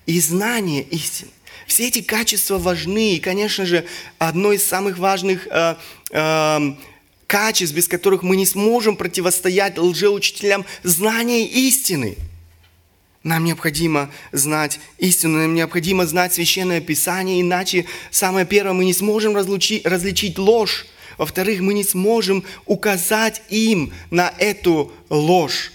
И 0.06 0.20
знания 0.20 0.82
истины. 0.82 1.30
Все 1.68 1.88
эти 1.88 2.02
качества 2.02 2.58
важны. 2.58 3.14
И, 3.14 3.20
конечно 3.20 3.68
же, 3.68 3.86
одно 4.18 4.52
из 4.52 4.66
самых 4.66 4.98
важных 4.98 5.48
э, 5.48 5.76
э, 6.10 6.74
качеств, 7.28 7.76
без 7.76 7.88
которых 7.88 8.24
мы 8.24 8.36
не 8.36 8.48
сможем 8.48 8.96
противостоять 8.96 9.78
лжеучителям, 9.78 10.66
знание 10.82 11.46
истины. 11.46 12.18
Нам 13.24 13.44
необходимо 13.44 14.10
знать 14.32 14.80
истину, 14.98 15.40
нам 15.40 15.54
необходимо 15.54 16.06
знать 16.06 16.34
Священное 16.34 16.82
Писание, 16.82 17.42
иначе, 17.42 17.86
самое 18.12 18.46
первое, 18.46 18.74
мы 18.74 18.86
не 18.86 18.94
сможем 18.94 19.36
разлучить, 19.36 19.86
различить 19.86 20.38
ложь. 20.38 20.86
Во-вторых, 21.18 21.60
мы 21.60 21.74
не 21.74 21.84
сможем 21.84 22.46
указать 22.66 23.42
им 23.50 23.94
на 24.10 24.34
эту 24.38 24.92
ложь. 25.10 25.74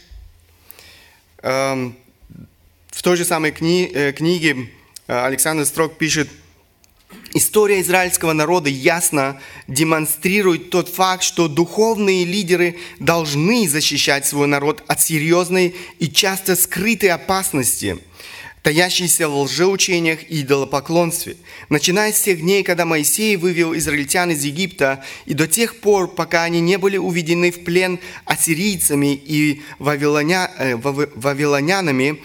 Эм, 1.42 1.94
в 2.90 3.02
той 3.02 3.16
же 3.16 3.26
самой 3.26 3.52
кни, 3.52 3.90
э, 3.92 4.12
книге 4.12 4.70
Э, 5.06 5.26
Александр 5.26 5.66
Строк 5.66 5.98
пишет, 5.98 6.28
История 7.36 7.80
израильского 7.80 8.32
народа 8.32 8.68
ясно 8.68 9.40
демонстрирует 9.66 10.70
тот 10.70 10.88
факт, 10.88 11.24
что 11.24 11.48
духовные 11.48 12.24
лидеры 12.24 12.76
должны 13.00 13.68
защищать 13.68 14.24
свой 14.24 14.46
народ 14.46 14.84
от 14.86 15.00
серьезной 15.00 15.74
и 15.98 16.08
часто 16.08 16.54
скрытой 16.54 17.08
опасности, 17.08 17.98
таящейся 18.62 19.28
в 19.28 19.36
лжеучениях 19.42 20.20
и 20.30 20.42
идолопоклонстве. 20.42 21.36
Начиная 21.68 22.12
с 22.12 22.20
тех 22.20 22.40
дней, 22.40 22.62
когда 22.62 22.84
Моисей 22.84 23.36
вывел 23.36 23.76
израильтян 23.76 24.30
из 24.30 24.44
Египта, 24.44 25.04
и 25.26 25.34
до 25.34 25.48
тех 25.48 25.80
пор, 25.80 26.14
пока 26.14 26.44
они 26.44 26.60
не 26.60 26.78
были 26.78 26.96
уведены 26.96 27.50
в 27.50 27.64
плен 27.64 27.98
ассирийцами 28.24 29.14
и 29.14 29.60
вавилоня, 29.80 30.50
э, 30.56 30.76
вавилонянами, 30.76 32.22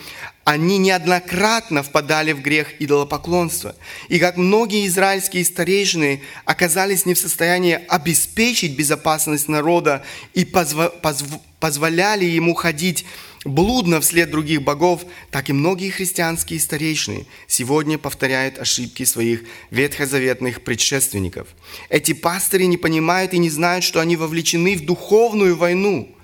они 0.50 0.80
неоднократно 0.80 1.84
впадали 1.84 2.32
в 2.32 2.42
грех 2.42 2.82
идолопоклонства. 2.82 3.76
И 4.08 4.18
как 4.18 4.36
многие 4.36 4.88
израильские 4.88 5.46
старейшины 5.46 6.24
оказались 6.44 7.06
не 7.06 7.14
в 7.14 7.20
состоянии 7.20 7.80
обеспечить 7.88 8.76
безопасность 8.76 9.48
народа 9.48 10.04
и 10.34 10.46
позво- 10.46 10.92
позв- 11.04 11.40
позволяли 11.60 12.26
ему 12.26 12.56
ходить 12.56 13.06
блудно 13.46 14.02
вслед 14.02 14.32
других 14.32 14.64
богов, 14.64 15.06
так 15.30 15.52
и 15.52 15.54
многие 15.54 15.92
христианские 15.92 16.60
старейшины 16.60 17.28
сегодня 17.46 18.00
повторяют 18.00 18.58
ошибки 18.58 19.04
своих 19.04 19.44
ветхозаветных 19.70 20.64
предшественников. 20.64 21.48
Эти 21.90 22.14
пастыри 22.14 22.64
не 22.64 22.78
понимают 22.78 23.36
и 23.36 23.38
не 23.38 23.52
знают, 23.52 23.84
что 23.84 24.00
они 24.00 24.16
вовлечены 24.16 24.76
в 24.78 24.84
духовную 24.84 25.56
войну– 25.56 26.10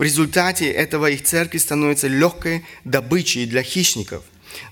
в 0.00 0.02
результате 0.02 0.70
этого 0.70 1.10
их 1.10 1.24
церкви 1.24 1.58
становится 1.58 2.08
легкой 2.08 2.64
добычей 2.84 3.44
для 3.44 3.62
хищников. 3.62 4.22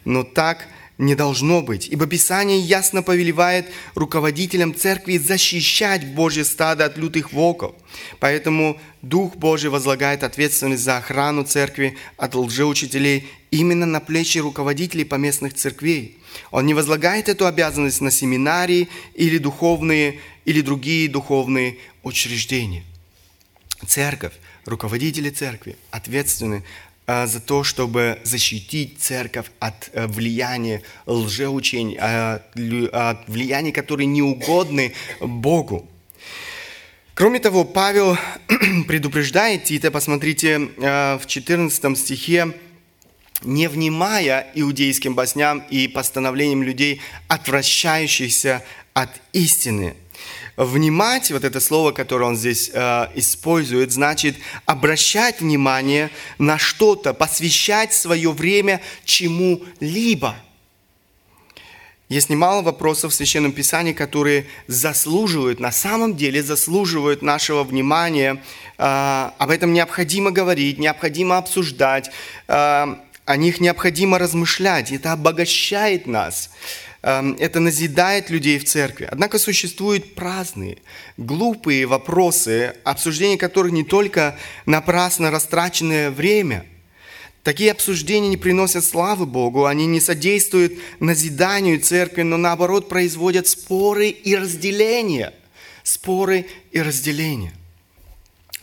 Но 0.07 0.25
так 0.25 0.67
не 0.97 1.15
должно 1.15 1.61
быть. 1.61 1.87
Ибо 1.87 2.07
Писание 2.07 2.59
ясно 2.59 3.03
повелевает 3.03 3.67
руководителям 3.95 4.75
церкви 4.75 5.19
защищать 5.19 6.07
Божье 6.15 6.47
стадо 6.47 6.87
от 6.87 6.97
лютых 6.97 7.35
волков. 7.35 7.75
Поэтому 8.21 8.81
Дух 9.03 9.37
Божий 9.37 9.69
возлагает 9.69 10.23
ответственность 10.23 10.83
за 10.83 10.97
охрану 10.97 11.45
церкви 11.45 11.99
от 12.17 12.35
лжеучителей 12.35 13.29
именно 13.51 13.85
на 13.85 14.01
плечи 14.01 14.39
руководителей 14.39 15.05
поместных 15.05 15.53
церквей. 15.53 16.17
Он 16.51 16.65
не 16.65 16.73
возлагает 16.73 17.29
эту 17.29 17.47
обязанность 17.47 18.01
на 18.01 18.11
семинарии 18.11 18.89
или 19.13 19.37
духовные 19.37 20.21
или 20.47 20.63
другие 20.63 21.07
духовные 21.07 21.77
учреждения. 22.03 22.83
Церковь, 23.87 24.33
руководители 24.69 25.31
церкви 25.31 25.77
ответственны 25.91 26.63
а, 27.07 27.27
за 27.27 27.41
то, 27.41 27.65
чтобы 27.65 28.19
защитить 28.25 28.99
церковь 29.01 29.47
от 29.59 29.91
э, 29.93 30.07
влияния 30.07 30.83
лжеучений, 31.07 31.97
от 31.97 33.29
влияний, 33.29 33.73
которые 33.73 34.07
не 34.07 34.23
угодны 34.23 34.93
Богу. 35.21 35.89
Кроме 37.15 37.41
того, 37.41 37.65
Павел 37.65 38.17
предупреждает 38.87 39.65
Тита, 39.65 39.91
посмотрите, 39.91 40.69
э, 40.77 41.19
в 41.19 41.27
14 41.27 41.99
стихе, 41.99 42.55
не 43.43 43.69
внимая 43.69 44.47
иудейским 44.55 45.15
басням 45.15 45.61
и 45.71 45.89
постановлениям 45.89 46.63
людей, 46.63 47.01
отвращающихся 47.29 48.63
от 48.93 49.11
истины– 49.33 49.95
Внимать, 50.59 51.31
вот 51.31 51.45
это 51.45 51.61
слово, 51.61 51.93
которое 51.93 52.25
он 52.25 52.37
здесь 52.37 52.69
э, 52.75 53.07
использует, 53.15 53.93
значит 53.93 54.35
обращать 54.67 55.41
внимание 55.41 56.11
на 56.39 56.59
что-то, 56.59 57.15
посвящать 57.15 57.95
свое 57.95 58.33
время 58.33 58.81
чему-либо. 59.05 60.35
Есть 62.09 62.29
немало 62.29 62.63
вопросов 62.63 63.13
в 63.13 63.15
Священном 63.15 63.53
Писании, 63.53 63.93
которые 63.93 64.47
заслуживают, 64.67 65.61
на 65.61 65.71
самом 65.71 66.17
деле 66.17 66.43
заслуживают 66.43 67.23
нашего 67.23 67.63
внимания. 67.63 68.43
Э, 68.79 69.31
об 69.39 69.51
этом 69.51 69.73
необходимо 69.73 70.33
говорить, 70.33 70.81
необходимо 70.81 71.39
обсуждать, 71.39 72.11
э, 72.49 72.97
о 73.29 73.37
них 73.37 73.61
необходимо 73.61 74.19
размышлять. 74.19 74.91
Это 74.91 75.13
обогащает 75.13 76.09
нас. 76.09 76.51
Эм, 76.51 76.88
это 77.03 77.61
назидает 77.61 78.29
людей 78.31 78.59
в 78.59 78.65
церкви. 78.65 79.09
Однако 79.11 79.39
существуют 79.39 80.15
праздные, 80.15 80.79
глупые 81.17 81.87
вопросы, 81.87 82.75
обсуждение 82.85 83.39
которых 83.39 83.73
не 83.73 83.85
только 83.85 84.37
напрасно 84.67 85.31
растраченное 85.31 86.11
время. 86.11 86.67
Такие 87.45 87.71
обсуждения 87.71 88.29
не 88.29 88.37
приносят 88.37 88.85
славы 88.85 89.25
Богу, 89.25 89.65
они 89.65 89.87
не 89.87 90.01
содействуют 90.01 90.75
назиданию 90.99 91.81
церкви, 91.81 92.23
но 92.23 92.37
наоборот 92.37 92.89
производят 92.89 93.47
споры 93.47 94.09
и 94.09 94.37
разделения. 94.37 95.33
Споры 95.85 96.47
и 96.73 96.83
разделения. 96.83 97.55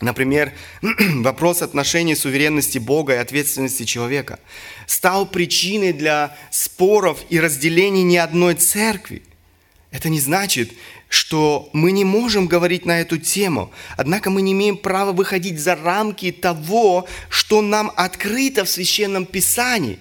Например, 0.01 0.51
вопрос 0.81 1.61
отношений 1.61 2.15
суверенности 2.15 2.77
Бога 2.77 3.13
и 3.13 3.17
ответственности 3.17 3.83
человека 3.85 4.39
стал 4.85 5.25
причиной 5.25 5.93
для 5.93 6.35
споров 6.51 7.19
и 7.29 7.39
разделений 7.39 8.03
ни 8.03 8.17
одной 8.17 8.55
церкви. 8.55 9.23
Это 9.91 10.09
не 10.09 10.19
значит, 10.19 10.71
что 11.07 11.69
мы 11.71 11.91
не 11.91 12.03
можем 12.03 12.47
говорить 12.47 12.85
на 12.85 12.99
эту 12.99 13.17
тему, 13.17 13.71
однако 13.95 14.29
мы 14.29 14.41
не 14.41 14.51
имеем 14.51 14.77
права 14.77 15.11
выходить 15.13 15.59
за 15.59 15.75
рамки 15.75 16.31
того, 16.31 17.07
что 17.29 17.61
нам 17.61 17.91
открыто 17.95 18.65
в 18.65 18.69
Священном 18.69 19.25
Писании. 19.25 19.99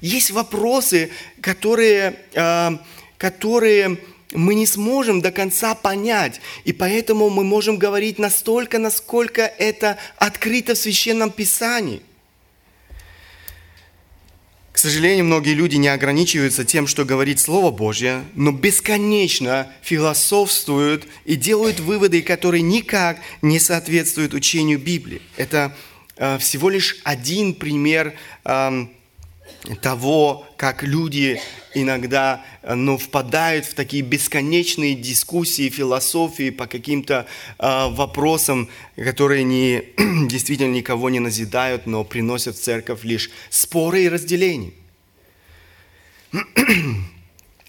Есть 0.00 0.30
вопросы, 0.30 1.10
которые, 1.40 2.16
э, 2.32 2.78
которые 3.18 3.98
мы 4.32 4.54
не 4.54 4.66
сможем 4.66 5.20
до 5.20 5.32
конца 5.32 5.74
понять. 5.74 6.40
И 6.64 6.72
поэтому 6.72 7.30
мы 7.30 7.44
можем 7.44 7.76
говорить 7.76 8.18
настолько, 8.18 8.78
насколько 8.78 9.42
это 9.42 9.98
открыто 10.16 10.74
в 10.74 10.78
Священном 10.78 11.30
Писании. 11.30 12.02
К 14.78 14.80
сожалению, 14.80 15.24
многие 15.24 15.54
люди 15.54 15.74
не 15.74 15.88
ограничиваются 15.88 16.64
тем, 16.64 16.86
что 16.86 17.04
говорит 17.04 17.40
Слово 17.40 17.72
Божье, 17.72 18.22
но 18.36 18.52
бесконечно 18.52 19.66
философствуют 19.82 21.08
и 21.24 21.34
делают 21.34 21.80
выводы, 21.80 22.22
которые 22.22 22.62
никак 22.62 23.18
не 23.42 23.58
соответствуют 23.58 24.34
учению 24.34 24.78
Библии. 24.78 25.20
Это 25.36 25.74
э, 26.14 26.38
всего 26.38 26.70
лишь 26.70 27.00
один 27.02 27.54
пример 27.54 28.14
э, 28.44 28.86
того, 29.82 30.46
как 30.56 30.82
люди 30.82 31.40
иногда 31.74 32.44
ну, 32.62 32.98
впадают 32.98 33.66
в 33.66 33.74
такие 33.74 34.02
бесконечные 34.02 34.94
дискуссии, 34.94 35.68
философии 35.68 36.50
по 36.50 36.66
каким-то 36.66 37.26
э, 37.58 37.88
вопросам, 37.90 38.68
которые 38.96 39.44
не, 39.44 39.84
действительно 40.28 40.72
никого 40.72 41.10
не 41.10 41.20
назидают, 41.20 41.86
но 41.86 42.04
приносят 42.04 42.56
в 42.56 42.60
церковь 42.60 43.04
лишь 43.04 43.30
споры 43.50 44.04
и 44.04 44.08
разделения. 44.08 44.72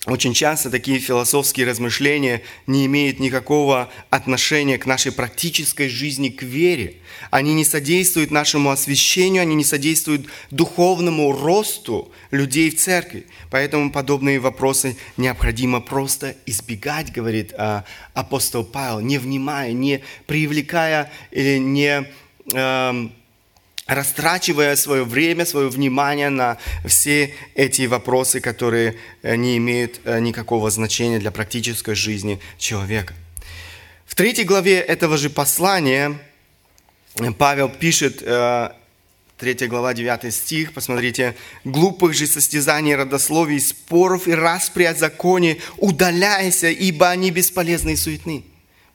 Очень 0.05 0.33
часто 0.33 0.69
такие 0.69 0.97
философские 0.99 1.67
размышления 1.67 2.41
не 2.67 2.85
имеют 2.85 3.19
никакого 3.19 3.91
отношения 4.09 4.77
к 4.77 4.85
нашей 4.85 5.11
практической 5.11 5.89
жизни, 5.89 6.29
к 6.29 6.41
вере. 6.41 6.95
Они 7.31 7.53
не 7.53 7.65
содействуют 7.65 8.31
нашему 8.31 8.69
освящению, 8.69 9.41
они 9.41 9.55
не 9.55 9.65
содействуют 9.65 10.27
духовному 10.51 11.33
росту 11.33 12.13
людей 12.31 12.69
в 12.69 12.77
церкви. 12.77 13.27
Поэтому 13.51 13.91
подобные 13.91 14.39
вопросы 14.39 14.95
необходимо 15.17 15.81
просто 15.81 16.33
избегать, 16.45 17.11
говорит 17.11 17.53
а, 17.57 17.83
апостол 18.13 18.63
Павел, 18.63 19.01
не 19.01 19.17
внимая, 19.17 19.73
не 19.73 20.01
привлекая 20.27 21.11
или 21.31 21.57
не 21.57 22.09
эм, 22.53 23.11
растрачивая 23.89 24.75
свое 24.75 25.03
время, 25.03 25.45
свое 25.45 25.67
внимание 25.67 26.29
на 26.29 26.57
все 26.85 27.33
эти 27.55 27.87
вопросы, 27.87 28.39
которые 28.39 28.95
э, 29.23 29.35
не 29.35 29.57
имеют 29.57 29.99
э, 30.05 30.19
никакого 30.19 30.69
значения 30.69 31.19
для 31.19 31.31
практической 31.31 31.95
жизни 31.95 32.39
человека. 32.57 33.13
В 34.05 34.15
третьей 34.15 34.45
главе 34.45 34.79
этого 34.79 35.17
же 35.17 35.29
послания 35.29 36.19
Павел 37.37 37.69
пишет, 37.69 38.19
3 38.19 38.27
э, 39.39 39.67
глава, 39.67 39.93
9 39.93 40.33
стих, 40.33 40.73
посмотрите, 40.73 41.35
«Глупых 41.63 42.13
же 42.13 42.27
состязаний, 42.27 42.95
родословий, 42.95 43.59
споров 43.59 44.27
и 44.27 44.33
распри 44.33 44.83
о 44.83 44.93
законе 44.93 45.57
удаляйся, 45.77 46.69
ибо 46.69 47.09
они 47.09 47.31
бесполезны 47.31 47.93
и 47.93 47.95
суетны». 47.95 48.43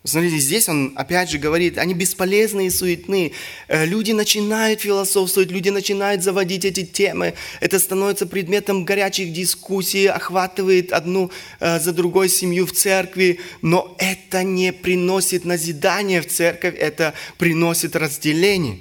Смотрите, 0.06 0.36
здесь 0.36 0.68
он 0.68 0.92
опять 0.96 1.30
же 1.30 1.38
говорит, 1.38 1.78
они 1.78 1.94
бесполезны 1.94 2.66
и 2.66 2.70
суетны. 2.70 3.32
Э, 3.68 3.86
люди 3.86 4.12
начинают 4.12 4.82
философствовать, 4.82 5.50
люди 5.50 5.70
начинают 5.70 6.22
заводить 6.22 6.66
эти 6.66 6.84
темы. 6.84 7.32
Это 7.60 7.78
становится 7.78 8.26
предметом 8.26 8.84
горячих 8.84 9.32
дискуссий, 9.32 10.04
охватывает 10.06 10.92
одну 10.92 11.30
э, 11.58 11.80
за 11.80 11.94
другой 11.94 12.28
семью 12.28 12.66
в 12.66 12.72
церкви, 12.72 13.40
но 13.62 13.96
это 13.98 14.42
не 14.42 14.74
приносит 14.74 15.46
назидания 15.46 16.20
в 16.20 16.26
церковь, 16.26 16.74
это 16.78 17.14
приносит 17.38 17.96
разделение. 17.96 18.80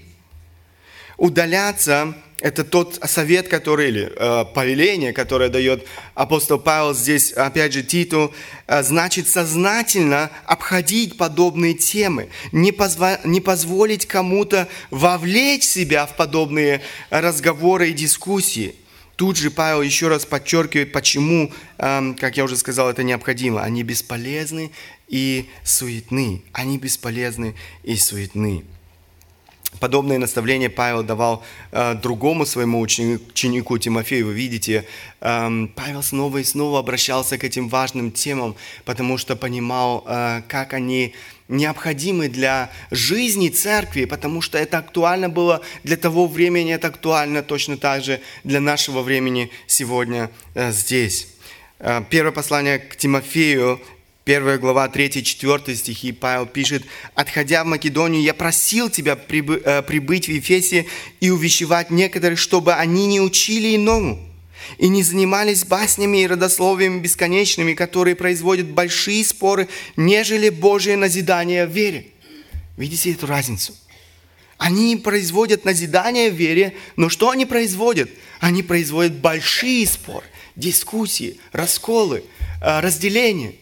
Удаляться 1.15 2.15
это 2.43 2.65
тот 2.65 2.99
совет, 3.05 3.47
который, 3.47 3.87
или 3.87 4.11
э, 4.13 4.45
повеление, 4.53 5.13
которое 5.13 5.47
дает 5.47 5.87
апостол 6.13 6.59
Павел 6.59 6.93
здесь, 6.93 7.31
опять 7.31 7.71
же, 7.71 7.83
Титу, 7.83 8.33
э, 8.67 8.83
значит 8.83 9.29
сознательно 9.29 10.29
обходить 10.45 11.15
подобные 11.15 11.73
темы, 11.73 12.27
не, 12.51 12.71
позва- 12.71 13.21
не 13.23 13.39
позволить 13.39 14.05
кому-то 14.05 14.67
вовлечь 14.91 15.63
себя 15.63 16.05
в 16.05 16.17
подобные 16.17 16.81
разговоры 17.09 17.91
и 17.91 17.93
дискуссии. 17.93 18.75
Тут 19.15 19.37
же 19.37 19.49
Павел 19.49 19.81
еще 19.81 20.09
раз 20.09 20.25
подчеркивает, 20.25 20.91
почему, 20.91 21.49
э, 21.77 22.13
как 22.19 22.35
я 22.35 22.43
уже 22.43 22.57
сказал, 22.57 22.89
это 22.89 23.03
необходимо. 23.03 23.61
Они 23.61 23.83
бесполезны 23.83 24.71
и 25.07 25.47
суетны. 25.63 26.41
Они 26.51 26.77
бесполезны 26.77 27.55
и 27.83 27.95
суетны. 27.95 28.65
Подобное 29.79 30.17
наставление 30.17 30.69
Павел 30.69 31.03
давал 31.03 31.43
э, 31.71 31.95
другому 31.95 32.45
своему 32.45 32.79
ученику 32.79 33.77
Тимофею. 33.77 34.27
Вы 34.27 34.33
видите, 34.33 34.85
э, 35.21 35.67
Павел 35.75 36.03
снова 36.03 36.37
и 36.37 36.43
снова 36.43 36.79
обращался 36.79 37.37
к 37.37 37.43
этим 37.43 37.69
важным 37.69 38.11
темам, 38.11 38.55
потому 38.85 39.17
что 39.17 39.35
понимал, 39.35 40.03
э, 40.07 40.41
как 40.47 40.73
они 40.73 41.13
необходимы 41.47 42.29
для 42.29 42.71
жизни 42.91 43.49
церкви, 43.49 44.05
потому 44.05 44.41
что 44.41 44.57
это 44.57 44.77
актуально 44.79 45.29
было 45.29 45.61
для 45.83 45.97
того 45.97 46.27
времени, 46.27 46.73
это 46.73 46.87
актуально 46.87 47.43
точно 47.43 47.77
так 47.77 48.03
же 48.03 48.21
для 48.43 48.59
нашего 48.59 49.01
времени 49.01 49.51
сегодня 49.67 50.29
э, 50.55 50.71
здесь. 50.71 51.27
Э, 51.79 52.01
первое 52.09 52.31
послание 52.31 52.79
к 52.79 52.95
Тимофею, 52.95 53.81
Первая 54.25 54.57
глава, 54.57 54.87
3-4 54.87 55.75
стихи, 55.75 56.13
Павел 56.13 56.45
пишет, 56.45 56.83
«Отходя 57.13 57.65
в 57.65 57.67
Македонию, 57.67 58.21
я 58.21 58.33
просил 58.33 58.89
тебя 58.89 59.17
э, 59.17 59.81
прибыть 59.81 60.27
в 60.27 60.31
Ефесе 60.31 60.85
и 61.19 61.29
увещевать 61.29 61.91
некоторых, 61.91 62.39
чтобы 62.39 62.73
они 62.73 63.05
не 63.07 63.19
учили 63.19 63.75
иному, 63.75 64.25
и 64.77 64.87
не 64.87 65.03
занимались 65.03 65.65
баснями 65.65 66.19
и 66.19 66.27
родословиями 66.27 67.01
бесконечными, 67.01 67.73
которые 67.73 68.15
производят 68.15 68.67
большие 68.67 69.25
споры, 69.25 69.67
нежели 69.97 70.47
Божие 70.47 70.95
назидание 70.95 71.65
в 71.65 71.71
вере. 71.71 72.07
Видите 72.77 73.11
эту 73.11 73.27
разницу? 73.27 73.75
Они 74.57 74.95
производят 74.95 75.65
назидание 75.65 76.31
в 76.31 76.35
вере, 76.35 76.77
но 76.95 77.09
что 77.09 77.29
они 77.29 77.45
производят? 77.45 78.09
Они 78.39 78.63
производят 78.63 79.15
большие 79.15 79.85
споры, 79.85 80.25
дискуссии, 80.55 81.41
расколы, 81.51 82.23
э, 82.61 82.79
разделения. 82.79 83.55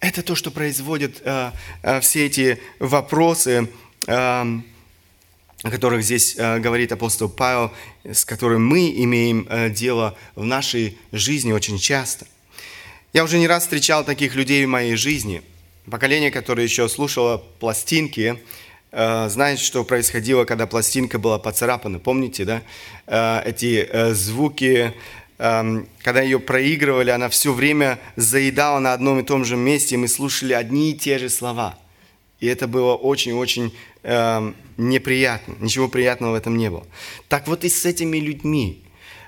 Это 0.00 0.22
то, 0.22 0.34
что 0.34 0.50
производят 0.50 1.20
э, 1.22 1.52
э, 1.82 2.00
все 2.00 2.26
эти 2.26 2.58
вопросы, 2.78 3.68
о 4.06 4.62
которых 5.62 6.02
здесь 6.02 6.36
говорит 6.36 6.90
апостол 6.90 7.28
Павел, 7.28 7.70
с 8.02 8.24
которыми 8.24 8.60
мы 8.60 8.90
имеем 9.04 9.46
дело 9.74 10.16
в 10.34 10.42
нашей 10.42 10.96
жизни 11.12 11.52
очень 11.52 11.78
часто. 11.78 12.26
Я 13.12 13.24
уже 13.24 13.38
не 13.38 13.46
раз 13.46 13.64
встречал 13.64 14.02
таких 14.02 14.34
людей 14.34 14.64
в 14.64 14.70
моей 14.70 14.96
жизни. 14.96 15.42
Поколение, 15.90 16.30
которое 16.30 16.64
еще 16.64 16.88
слушало 16.88 17.44
пластинки, 17.58 18.40
Э, 18.92 19.28
знаете, 19.28 19.62
что 19.62 19.84
происходило, 19.84 20.44
когда 20.44 20.66
пластинка 20.66 21.18
была 21.18 21.38
поцарапана? 21.38 21.98
Помните, 21.98 22.44
да? 22.44 22.62
Э, 23.06 23.42
эти 23.44 23.88
э, 23.88 24.14
звуки, 24.14 24.92
когда 25.40 26.20
ее 26.20 26.38
проигрывали, 26.38 27.08
она 27.08 27.30
все 27.30 27.54
время 27.54 27.98
заедала 28.16 28.78
на 28.78 28.92
одном 28.92 29.20
и 29.20 29.22
том 29.22 29.46
же 29.46 29.56
месте, 29.56 29.94
и 29.94 29.98
мы 29.98 30.06
слушали 30.06 30.52
одни 30.52 30.90
и 30.90 30.94
те 30.94 31.18
же 31.18 31.30
слова. 31.30 31.78
И 32.40 32.46
это 32.46 32.68
было 32.68 32.94
очень-очень 32.94 33.72
эм, 34.02 34.54
неприятно. 34.76 35.54
Ничего 35.60 35.88
приятного 35.88 36.32
в 36.32 36.34
этом 36.34 36.58
не 36.58 36.68
было. 36.68 36.86
Так 37.28 37.48
вот 37.48 37.64
и 37.64 37.70
с 37.70 37.86
этими 37.86 38.18
людьми. 38.18 38.82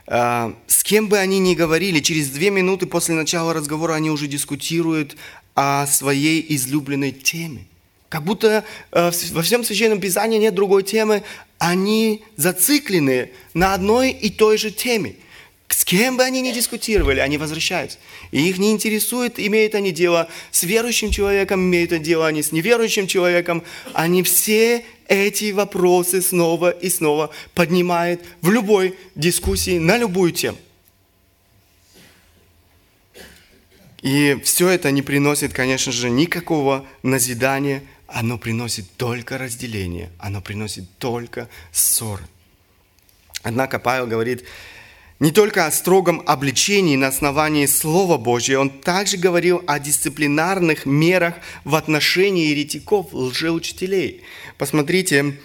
С 0.07 0.83
кем 0.83 1.09
бы 1.09 1.17
они 1.17 1.39
ни 1.39 1.55
говорили, 1.55 2.01
через 2.01 2.29
две 2.29 2.51
минуты 2.51 2.87
после 2.87 3.15
начала 3.15 3.55
разговора 3.55 3.95
они 3.95 4.11
уже 4.11 4.27
дискутируют 4.27 5.17
о 5.55 5.87
своей 5.87 6.45
излюбленной 6.55 7.13
теме. 7.13 7.67
Как 8.09 8.25
будто 8.25 8.65
э, 8.91 9.11
во 9.31 9.43
всем 9.43 9.65
Священном 9.65 9.99
Писании 9.99 10.39
нет 10.39 10.55
другой 10.55 10.83
темы. 10.83 11.23
Они 11.57 12.23
зациклены 12.37 13.31
на 13.55 13.73
одной 13.73 14.11
и 14.11 14.29
той 14.29 14.59
же 14.59 14.71
теме. 14.71 15.15
С 15.73 15.87
кем 15.87 16.19
бы 16.19 16.23
они 16.23 16.43
ни 16.43 16.53
дискутировали, 16.53 17.21
они 17.21 17.39
возвращаются. 17.39 17.97
И 18.31 18.47
их 18.47 18.59
не 18.59 18.73
интересует, 18.73 19.39
имеют 19.39 19.75
они 19.75 19.91
дело 19.91 20.29
с 20.51 20.65
верующим 20.65 21.11
человеком, 21.11 21.61
имеют 21.63 21.93
они 21.93 22.05
дело 22.05 22.27
они 22.27 22.43
с 22.43 22.53
неверующим 22.53 23.07
человеком. 23.07 23.65
Они 23.95 24.23
все 24.23 24.85
эти 25.09 25.51
вопросы 25.51 26.21
снова 26.21 26.71
и 26.71 26.91
снова 26.91 27.31
поднимают 27.55 28.21
в 28.43 28.51
любой 28.51 28.99
дискуссии 29.15 29.79
на 29.79 29.97
любую 29.97 30.33
тему. 30.33 30.59
И 34.03 34.39
все 34.45 34.69
это 34.69 34.91
не 34.91 35.01
приносит, 35.01 35.55
конечно 35.55 35.91
же, 35.91 36.11
никакого 36.11 36.85
назидания, 37.03 37.83
оно 38.09 38.37
приносит 38.37 38.85
только 38.99 39.39
разделение, 39.39 40.11
оно 40.19 40.43
приносит 40.43 40.85
только 40.99 41.49
ссоры. 41.73 42.25
Однако 43.43 43.79
Павел 43.79 44.07
говорит 44.07 44.45
не 45.23 45.31
только 45.31 45.67
о 45.67 45.71
строгом 45.71 46.21
обличении 46.27 46.97
на 46.97 47.07
основании 47.07 47.67
Слова 47.67 48.19
Божьего, 48.19 48.63
он 48.63 48.71
также 48.71 49.17
говорил 49.17 49.63
о 49.69 49.79
дисциплинарных 49.79 50.85
мерах 50.85 51.35
в 51.63 51.77
отношении 51.77 52.49
еретиков, 52.49 53.07
лжеучителей. 53.13 54.23
Посмотрите, 54.59 55.37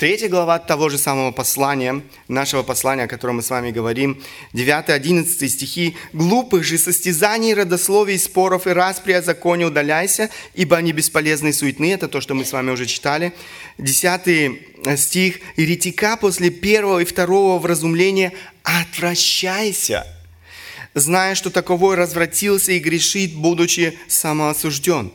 э, 0.00 0.06
Третья 0.10 0.28
глава 0.28 0.58
того 0.58 0.88
же 0.88 0.96
самого 0.96 1.30
послания, 1.30 2.00
нашего 2.26 2.62
послания, 2.62 3.04
о 3.04 3.06
котором 3.06 3.36
мы 3.36 3.42
с 3.42 3.50
вами 3.50 3.70
говорим, 3.70 4.22
9-11 4.54 5.48
стихи. 5.48 5.94
«Глупых 6.14 6.64
же 6.64 6.78
состязаний, 6.78 7.52
родословий, 7.54 8.18
споров 8.18 8.66
и 8.66 8.70
распри 8.70 9.12
о 9.12 9.22
законе 9.22 9.66
удаляйся, 9.66 10.30
ибо 10.54 10.78
они 10.78 10.92
бесполезны 10.92 11.48
и 11.48 11.52
суетны». 11.52 11.92
Это 11.92 12.08
то, 12.08 12.22
что 12.22 12.34
мы 12.34 12.46
с 12.46 12.52
вами 12.52 12.70
уже 12.70 12.86
читали. 12.86 13.32
10 13.78 14.98
стих. 14.98 15.40
«Еретика 15.56 16.16
после 16.16 16.48
первого 16.48 17.00
и 17.00 17.04
второго 17.04 17.58
вразумления 17.58 18.32
отвращайся, 18.62 20.06
зная, 20.94 21.34
что 21.34 21.50
таковой 21.50 21.96
развратился 21.96 22.72
и 22.72 22.78
грешит, 22.78 23.34
будучи 23.34 23.98
самоосужден». 24.08 25.12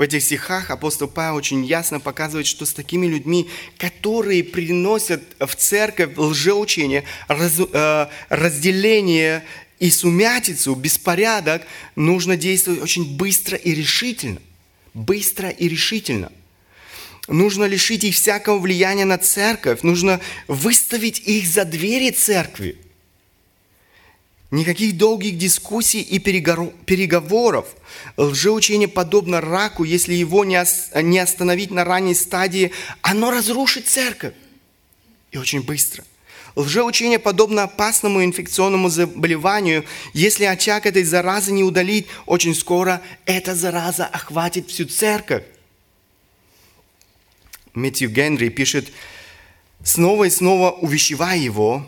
В 0.00 0.02
этих 0.02 0.22
стихах 0.22 0.70
апостол 0.70 1.08
Павел 1.08 1.36
очень 1.36 1.62
ясно 1.62 2.00
показывает, 2.00 2.46
что 2.46 2.64
с 2.64 2.72
такими 2.72 3.06
людьми, 3.06 3.50
которые 3.76 4.42
приносят 4.42 5.22
в 5.38 5.54
церковь 5.54 6.16
лжеучение, 6.16 7.04
раз, 7.28 7.58
э, 7.58 8.06
разделение 8.30 9.44
и 9.78 9.90
сумятицу, 9.90 10.74
беспорядок, 10.74 11.66
нужно 11.96 12.38
действовать 12.38 12.80
очень 12.80 13.14
быстро 13.18 13.58
и 13.58 13.74
решительно. 13.74 14.40
Быстро 14.94 15.50
и 15.50 15.68
решительно. 15.68 16.32
Нужно 17.28 17.64
лишить 17.64 18.02
их 18.02 18.14
всякого 18.14 18.58
влияния 18.58 19.04
на 19.04 19.18
церковь. 19.18 19.82
Нужно 19.82 20.18
выставить 20.48 21.18
их 21.18 21.46
за 21.46 21.66
двери 21.66 22.10
церкви. 22.10 22.78
Никаких 24.50 24.96
долгих 24.96 25.38
дискуссий 25.38 26.00
и 26.00 26.18
переговоров. 26.18 27.68
Лжеучение 28.16 28.88
подобно 28.88 29.40
раку, 29.40 29.84
если 29.84 30.12
его 30.14 30.44
не 30.44 30.56
остановить 31.18 31.70
на 31.70 31.84
ранней 31.84 32.16
стадии, 32.16 32.72
оно 33.00 33.30
разрушит 33.30 33.86
церковь. 33.86 34.34
И 35.30 35.38
очень 35.38 35.62
быстро. 35.62 36.04
Лжеучение 36.56 37.20
подобно 37.20 37.62
опасному 37.62 38.24
инфекционному 38.24 38.88
заболеванию. 38.88 39.84
Если 40.14 40.44
очаг 40.44 40.84
этой 40.84 41.04
заразы 41.04 41.52
не 41.52 41.62
удалить, 41.62 42.08
очень 42.26 42.56
скоро 42.56 43.00
эта 43.26 43.54
зараза 43.54 44.04
охватит 44.04 44.68
всю 44.68 44.86
церковь. 44.86 45.44
Мэтью 47.72 48.10
Генри 48.10 48.48
пишет, 48.48 48.90
снова 49.84 50.24
и 50.24 50.30
снова 50.30 50.72
увещевая 50.72 51.38
его, 51.38 51.86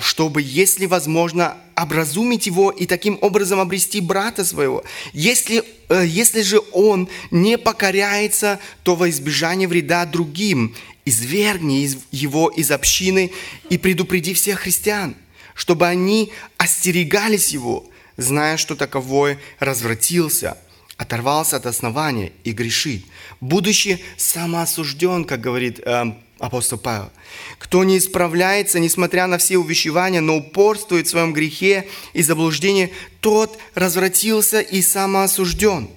чтобы, 0.00 0.42
если 0.42 0.86
возможно, 0.86 1.56
образумить 1.74 2.46
его 2.46 2.70
и 2.70 2.86
таким 2.86 3.18
образом 3.20 3.60
обрести 3.60 4.00
брата 4.00 4.44
своего. 4.44 4.84
Если, 5.12 5.64
э, 5.88 6.04
если 6.06 6.42
же 6.42 6.60
он 6.72 7.08
не 7.30 7.56
покоряется, 7.56 8.60
то 8.82 8.94
во 8.94 9.08
избежание 9.08 9.68
вреда 9.68 10.04
другим 10.04 10.74
извергни 11.04 11.90
его 12.10 12.48
из 12.48 12.70
общины 12.70 13.30
и 13.70 13.78
предупреди 13.78 14.34
всех 14.34 14.60
христиан, 14.60 15.16
чтобы 15.54 15.86
они 15.86 16.32
остерегались 16.58 17.48
его, 17.48 17.86
зная, 18.16 18.56
что 18.58 18.76
таковой 18.76 19.38
развратился, 19.58 20.58
оторвался 20.96 21.56
от 21.56 21.66
основания 21.66 22.32
и 22.44 22.52
грешит, 22.52 23.06
будучи 23.40 24.00
самоосужден, 24.18 25.24
как 25.24 25.40
говорит 25.40 25.80
э, 25.80 26.14
апостол 26.40 26.78
Павел. 26.78 27.10
Кто 27.58 27.84
не 27.84 27.98
исправляется, 27.98 28.80
несмотря 28.80 29.26
на 29.26 29.38
все 29.38 29.58
увещевания, 29.58 30.20
но 30.20 30.36
упорствует 30.36 31.06
в 31.06 31.10
своем 31.10 31.32
грехе 31.32 31.86
и 32.14 32.22
заблуждении, 32.22 32.92
тот 33.20 33.58
развратился 33.74 34.60
и 34.60 34.82
самоосужден. 34.82 35.88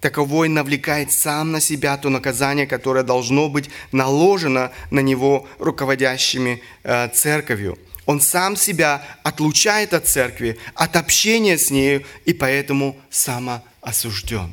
Таковой 0.00 0.48
навлекает 0.48 1.12
сам 1.12 1.52
на 1.52 1.60
себя 1.60 1.96
то 1.96 2.08
наказание, 2.08 2.66
которое 2.66 3.04
должно 3.04 3.48
быть 3.48 3.70
наложено 3.92 4.72
на 4.90 4.98
него 4.98 5.46
руководящими 5.60 6.60
э, 6.82 7.08
церковью. 7.14 7.78
Он 8.04 8.20
сам 8.20 8.56
себя 8.56 9.06
отлучает 9.22 9.94
от 9.94 10.08
церкви, 10.08 10.58
от 10.74 10.96
общения 10.96 11.56
с 11.56 11.70
нею, 11.70 12.04
и 12.24 12.32
поэтому 12.32 12.98
самоосужден. 13.10 14.52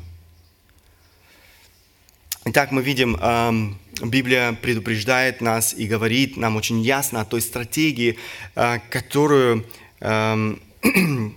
Итак, 2.44 2.70
мы 2.70 2.82
видим, 2.82 3.16
эм, 3.16 3.78
Библия 4.08 4.52
предупреждает 4.52 5.40
нас 5.40 5.74
и 5.74 5.86
говорит 5.86 6.36
нам 6.36 6.56
очень 6.56 6.80
ясно 6.80 7.20
о 7.20 7.24
той 7.24 7.40
стратегии, 7.40 8.18
э, 8.54 8.78
которую, 8.90 9.66
эм, 10.00 10.60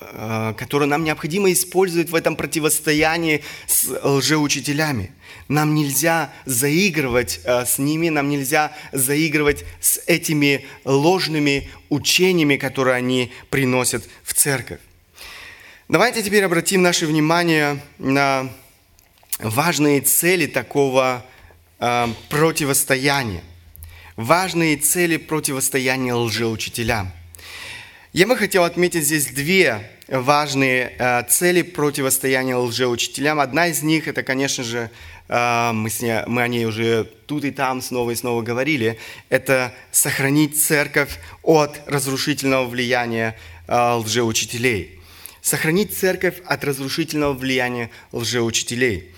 э, 0.00 0.54
которую 0.56 0.88
нам 0.88 1.02
необходимо 1.02 1.52
использовать 1.52 2.10
в 2.10 2.14
этом 2.14 2.36
противостоянии 2.36 3.42
с 3.66 3.88
лжеучителями. 4.04 5.12
Нам 5.48 5.74
нельзя 5.74 6.32
заигрывать 6.44 7.40
э, 7.44 7.64
с 7.64 7.78
ними, 7.78 8.08
нам 8.10 8.28
нельзя 8.28 8.72
заигрывать 8.92 9.64
с 9.80 10.00
этими 10.06 10.66
ложными 10.84 11.68
учениями, 11.88 12.56
которые 12.56 12.96
они 12.96 13.32
приносят 13.50 14.08
в 14.22 14.34
церковь. 14.34 14.80
Давайте 15.88 16.22
теперь 16.22 16.44
обратим 16.44 16.82
наше 16.82 17.06
внимание 17.06 17.82
на 17.98 18.50
важные 19.38 20.00
цели 20.00 20.46
такого 20.46 21.24
э, 21.78 22.06
противостояния. 22.28 23.42
Важные 24.16 24.76
цели 24.76 25.16
противостояния 25.16 26.14
лжеучителям. 26.14 27.12
Я 28.12 28.26
бы 28.26 28.36
хотел 28.36 28.64
отметить 28.64 29.04
здесь 29.04 29.26
две 29.26 29.90
важные 30.08 30.94
э, 30.98 31.22
цели 31.28 31.62
противостояния 31.62 32.56
лжеучителям. 32.56 33.38
Одна 33.38 33.68
из 33.68 33.82
них 33.82 34.08
это, 34.08 34.22
конечно 34.22 34.64
же, 34.64 34.90
а, 35.28 35.72
мы, 35.74 35.90
с 35.90 36.00
ней, 36.00 36.20
мы 36.26 36.42
о 36.42 36.48
ней 36.48 36.64
уже 36.64 37.04
тут 37.26 37.44
и 37.44 37.50
там 37.50 37.82
снова 37.82 38.12
и 38.12 38.14
снова 38.14 38.40
говорили, 38.40 38.98
это 39.28 39.74
сохранить 39.92 40.60
церковь 40.60 41.18
от 41.42 41.80
разрушительного 41.86 42.66
влияния 42.66 43.36
а, 43.66 43.96
лжеучителей. 43.98 44.98
Сохранить 45.42 45.96
церковь 45.96 46.40
от 46.46 46.64
разрушительного 46.64 47.34
влияния 47.34 47.90
лжеучителей. 48.12 49.14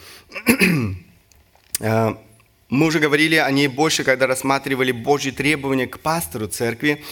Мы 2.71 2.87
уже 2.87 3.01
говорили 3.01 3.35
о 3.35 3.51
ней 3.51 3.67
больше, 3.67 4.05
когда 4.05 4.29
рассматривали 4.29 4.93
Божьи 4.93 5.33
требования 5.33 5.89
к 5.89 5.99
пастору 5.99 6.47
церкви. 6.47 7.03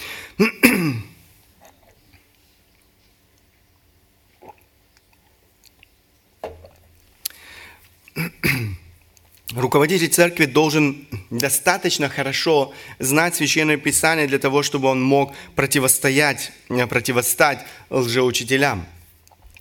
Руководитель 9.53 10.07
церкви 10.07 10.45
должен 10.45 11.05
достаточно 11.29 12.07
хорошо 12.07 12.73
знать 12.99 13.35
Священное 13.35 13.75
Писание 13.77 14.27
для 14.27 14.39
того, 14.39 14.63
чтобы 14.63 14.87
он 14.87 15.01
мог 15.03 15.33
противостоять, 15.55 16.53
э, 16.69 16.87
противостать 16.87 17.65
лжеучителям. 17.89 18.85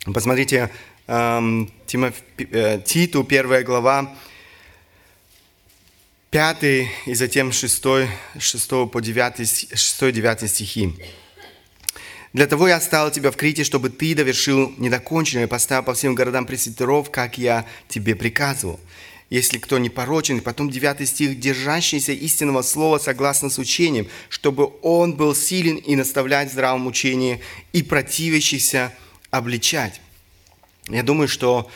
Посмотрите, 0.05 0.71
эм, 1.09 1.71
э, 1.93 2.81
Титу, 2.85 3.25
первая 3.25 3.65
глава, 3.65 4.15
5 6.31 6.62
и 7.07 7.14
затем 7.14 7.53
6, 7.53 7.85
6 8.38 8.69
по 8.93 9.01
9, 9.01 9.73
6-9 9.73 10.49
стихи. 10.49 10.95
«Для 12.35 12.47
того 12.47 12.69
я 12.69 12.77
оставил 12.77 13.11
тебя 13.11 13.31
в 13.31 13.37
Крите, 13.37 13.64
чтобы 13.64 13.88
ты 13.88 14.14
довершил 14.14 14.75
недоконченное 14.77 15.47
поставил 15.47 15.83
по 15.83 15.95
всем 15.95 16.14
городам 16.14 16.45
пресвитеров, 16.45 17.11
как 17.11 17.38
я 17.38 17.64
тебе 17.88 18.14
приказывал. 18.14 18.79
Если 19.31 19.57
кто 19.57 19.79
не 19.79 19.88
порочен». 19.88 20.43
Потом 20.43 20.69
9 20.69 21.09
стих, 21.09 21.41
«держащийся 21.41 22.12
истинного 22.12 22.61
слова 22.61 22.99
согласно 22.99 23.49
с 23.49 23.59
учением, 23.59 24.07
чтобы 24.29 24.71
он 24.83 25.14
был 25.14 25.35
силен 25.35 25.77
и 25.77 25.97
наставлять 25.97 26.51
в 26.51 26.53
здравом 26.53 26.87
учении, 26.87 27.41
и 27.73 27.83
противящийся 27.83 28.93
обличать». 29.31 30.03
Я 30.88 31.03
думаю, 31.03 31.29
что 31.29 31.71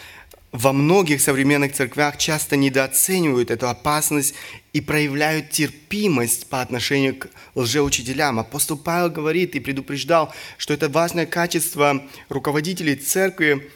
во 0.53 0.75
многих 0.75 1.23
современных 1.23 1.73
церквях 1.73 2.19
часто 2.19 2.57
недооценивают 2.57 3.51
эту 3.51 3.69
опасность 3.69 4.35
и 4.75 4.83
проявляют 4.83 5.51
терпимость 5.51 6.47
по 6.49 6.61
отношению 6.61 7.17
к 7.17 7.29
лжеучителям. 7.55 8.38
Апостол 8.38 8.77
Павел 8.77 9.11
говорит 9.11 9.55
и 9.55 9.61
предупреждал, 9.61 10.33
что 10.59 10.75
это 10.75 10.91
важное 10.91 11.25
качество 11.25 12.03
руководителей 12.29 12.97
церкви, 12.97 13.71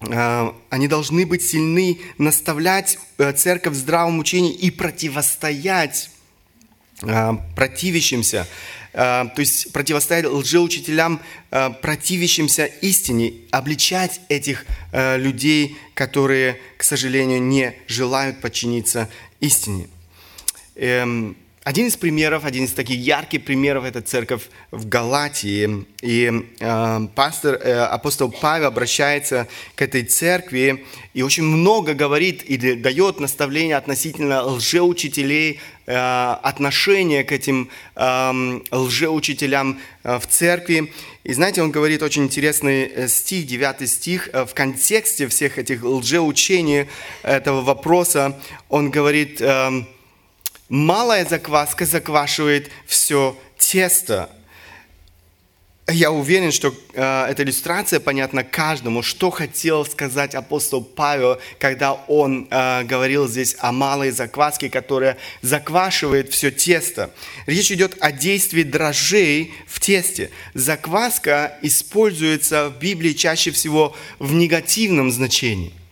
а, 0.00 0.54
они 0.70 0.86
должны 0.86 1.26
быть 1.26 1.42
сильны, 1.42 1.98
наставлять 2.18 2.98
э, 3.18 3.32
церковь 3.32 3.72
в 3.72 3.76
здравом 3.76 4.18
учении 4.18 4.52
и 4.52 4.70
противостоять 4.70 6.10
а, 7.02 7.34
противящимся 7.54 8.46
то 8.96 9.34
есть 9.36 9.72
противостоять 9.72 10.24
лжеучителям, 10.24 11.20
э, 11.50 11.70
противящимся 11.82 12.64
истине, 12.64 13.34
обличать 13.50 14.22
этих 14.30 14.64
э, 14.92 15.18
людей, 15.18 15.76
которые, 15.92 16.58
к 16.78 16.82
сожалению, 16.82 17.42
не 17.42 17.74
желают 17.88 18.40
подчиниться 18.40 19.10
истине. 19.40 19.88
Эм, 20.76 21.36
один 21.66 21.88
из 21.88 21.96
примеров, 21.96 22.44
один 22.44 22.64
из 22.64 22.72
таких 22.72 22.96
ярких 22.96 23.44
примеров– 23.44 23.84
это 23.86 24.00
церковь 24.00 24.42
в 24.70 24.88
Галатии. 24.88 25.84
И 26.00 26.30
э, 26.60 27.00
пастор, 27.16 27.56
э, 27.56 27.80
апостол 27.80 28.30
Павел 28.30 28.68
обращается 28.68 29.48
к 29.74 29.82
этой 29.82 30.04
церкви 30.04 30.86
и 31.12 31.22
очень 31.22 31.42
много 31.42 31.94
говорит 31.94 32.44
и 32.44 32.76
дает 32.76 33.18
наставления 33.18 33.76
относительно 33.76 34.44
лжеучителей, 34.44 35.60
э, 35.86 36.36
отношения 36.42 37.24
к 37.24 37.32
этим 37.32 37.70
э, 37.94 38.60
лжеучителям 38.70 39.80
э, 40.04 40.18
в 40.18 40.26
церкви. 40.26 40.92
И 41.24 41.32
знаете, 41.32 41.62
он 41.62 41.70
говорит 41.70 42.02
очень 42.02 42.24
интересный 42.24 42.84
э, 42.84 43.08
стих, 43.08 43.46
9 43.46 43.88
стих, 43.88 44.28
в 44.32 44.52
контексте 44.54 45.28
всех 45.28 45.58
этих 45.58 45.82
лжеучений 45.82 46.88
этого 47.22 47.62
вопроса, 47.62 48.38
он 48.68 48.90
говорит… 48.90 49.40
Э, 49.40 49.84
Малая 50.68 51.24
закваска 51.24 51.86
заквашивает 51.86 52.70
все 52.86 53.36
тесто. 53.56 54.28
Я 55.88 56.10
уверен, 56.10 56.50
что 56.50 56.74
э, 56.94 57.26
эта 57.30 57.44
иллюстрация 57.44 58.00
понятна 58.00 58.42
каждому, 58.42 59.02
что 59.02 59.30
хотел 59.30 59.86
сказать 59.86 60.34
апостол 60.34 60.82
Павел, 60.82 61.38
когда 61.60 61.92
он 61.94 62.48
э, 62.50 62.82
говорил 62.82 63.28
здесь 63.28 63.54
о 63.60 63.70
малой 63.70 64.10
закваске, 64.10 64.68
которая 64.68 65.16
заквашивает 65.42 66.32
все 66.32 66.50
тесто. 66.50 67.10
Речь 67.46 67.70
идет 67.70 67.96
о 68.00 68.10
действии 68.10 68.64
дрожжей 68.64 69.54
в 69.68 69.78
тесте. 69.78 70.30
Закваска 70.54 71.56
используется 71.62 72.70
в 72.70 72.80
Библии 72.80 73.12
чаще 73.12 73.52
всего 73.52 73.94
в 74.18 74.32
негативном 74.34 75.12
значении– 75.12 75.72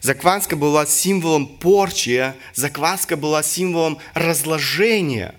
Закваска 0.00 0.56
была 0.56 0.86
символом 0.86 1.46
порчи, 1.46 2.32
закваска 2.54 3.16
была 3.16 3.42
символом 3.42 3.98
разложения. 4.14 5.34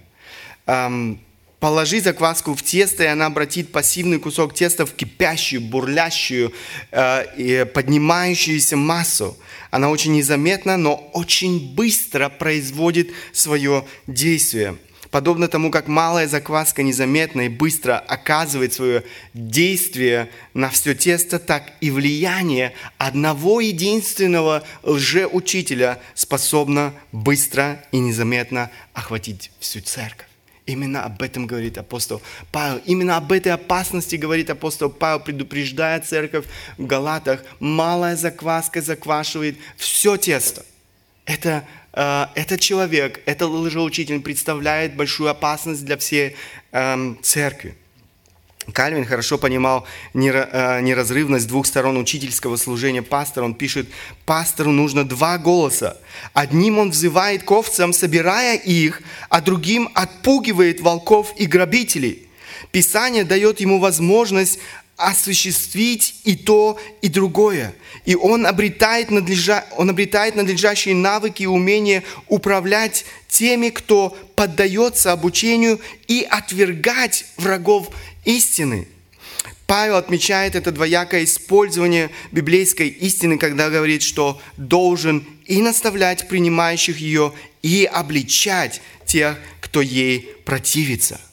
Положи 1.62 2.02
закваску 2.02 2.56
в 2.56 2.64
тесто, 2.64 3.04
и 3.04 3.06
она 3.06 3.28
обратит 3.28 3.72
пассивный 3.72 4.20
кусок 4.20 4.56
теста 4.56 4.88
в 4.88 4.94
кипящую, 4.94 5.62
бурлящую 5.62 6.54
э, 6.90 7.66
поднимающуюся 7.68 8.76
массу. 8.76 9.38
Она 9.70 9.92
очень 9.92 10.14
незаметна, 10.14 10.76
но 10.76 10.96
очень 11.14 11.76
быстро 11.76 12.30
производит 12.30 13.12
свое 13.32 13.86
действие– 14.08 14.76
Подобно 15.12 15.50
тому, 15.50 15.72
как 15.72 15.90
малая 15.90 16.26
закваска 16.26 16.84
незаметно 16.84 17.42
и 17.42 17.50
быстро 17.50 18.00
оказывает 18.00 18.72
свое 18.72 19.04
действие 19.34 20.30
на 20.54 20.70
все 20.70 20.96
тесто, 20.96 21.38
так 21.38 21.74
и 21.82 21.92
влияние 21.92 22.74
одного 22.98 23.60
единственного 23.60 24.64
лжеучителя 24.84 26.00
способно 26.14 26.94
быстро 27.12 27.84
и 27.92 28.00
незаметно 28.00 28.72
охватить 28.94 29.52
всю 29.60 29.82
церковь. 29.82 30.31
Именно 30.66 31.04
об 31.04 31.22
этом 31.22 31.48
говорит 31.48 31.78
апостол 31.78 32.22
Павел. 32.52 32.82
Именно 32.86 33.18
об 33.18 33.32
этой 33.32 33.52
опасности 33.52 34.16
говорит 34.16 34.50
апостол 34.50 34.90
Павел, 34.90 35.20
предупреждая 35.20 36.00
церковь 36.02 36.46
в 36.78 36.86
Галатах. 36.86 37.44
Малая 37.60 38.16
закваска 38.16 38.82
заквашивает 38.82 39.58
все 39.78 40.18
тесто. 40.18 40.66
Это 41.26 41.66
Э, 41.94 42.28
этот 42.36 42.60
человек, 42.60 43.22
этот 43.26 43.50
лжеучитель 43.50 44.22
представляет 44.22 44.96
большую 44.96 45.30
опасность 45.30 45.86
для 45.86 45.98
всей 45.98 46.36
эм, 46.72 47.18
церкви. 47.22 47.76
Кальвин 48.74 49.06
хорошо 49.06 49.38
понимал 49.38 49.88
э, 50.14 50.82
неразрывность 50.82 51.48
двух 51.48 51.66
сторон 51.66 51.98
учительского 51.98 52.58
служения 52.58 53.02
пастора. 53.02 53.46
Он 53.46 53.56
пишет, 53.56 53.90
пастору 54.26 54.72
нужно 54.72 55.04
два 55.04 55.38
голоса. 55.38 55.98
Одним 56.34 56.78
он 56.78 56.92
взывает 56.92 57.44
к 57.44 57.52
овцам, 57.52 57.92
собирая 57.92 58.56
их, 58.58 59.02
а 59.30 59.42
другим 59.42 59.90
отпугивает 59.96 60.80
волков 60.80 61.34
и 61.38 61.48
грабителей. 61.48 62.28
Писание 62.72 63.24
дает 63.24 63.60
ему 63.60 63.80
возможность 63.80 64.60
осуществить 65.02 66.22
и 66.26 66.36
то, 66.36 66.80
и 67.02 67.10
другое. 67.10 67.74
И 68.06 68.16
он 68.16 68.46
обретает, 68.46 69.10
надлежа... 69.10 69.66
он 69.76 69.90
обретает 69.90 70.36
надлежащие 70.36 70.94
навыки 70.94 71.44
и 71.44 71.48
умения 71.48 72.04
управлять 72.28 73.06
теми, 73.28 73.70
кто 73.70 74.16
поддается 74.36 75.12
обучению 75.12 75.80
и 76.08 76.26
отвергать 76.30 77.26
врагов 77.38 77.90
истины. 78.26 78.88
Павел 79.68 79.96
отмечает 79.96 80.56
это 80.56 80.72
двоякое 80.72 81.24
использование 81.24 82.10
библейской 82.32 82.90
истины, 82.90 83.38
когда 83.38 83.70
говорит, 83.70 84.02
что 84.02 84.42
должен 84.58 85.26
и 85.46 85.62
наставлять 85.62 86.28
принимающих 86.28 86.98
ее, 86.98 87.34
и 87.62 87.86
обличать 87.86 88.82
тех, 89.06 89.38
кто 89.62 89.82
ей 89.82 90.34
противится– 90.46 91.22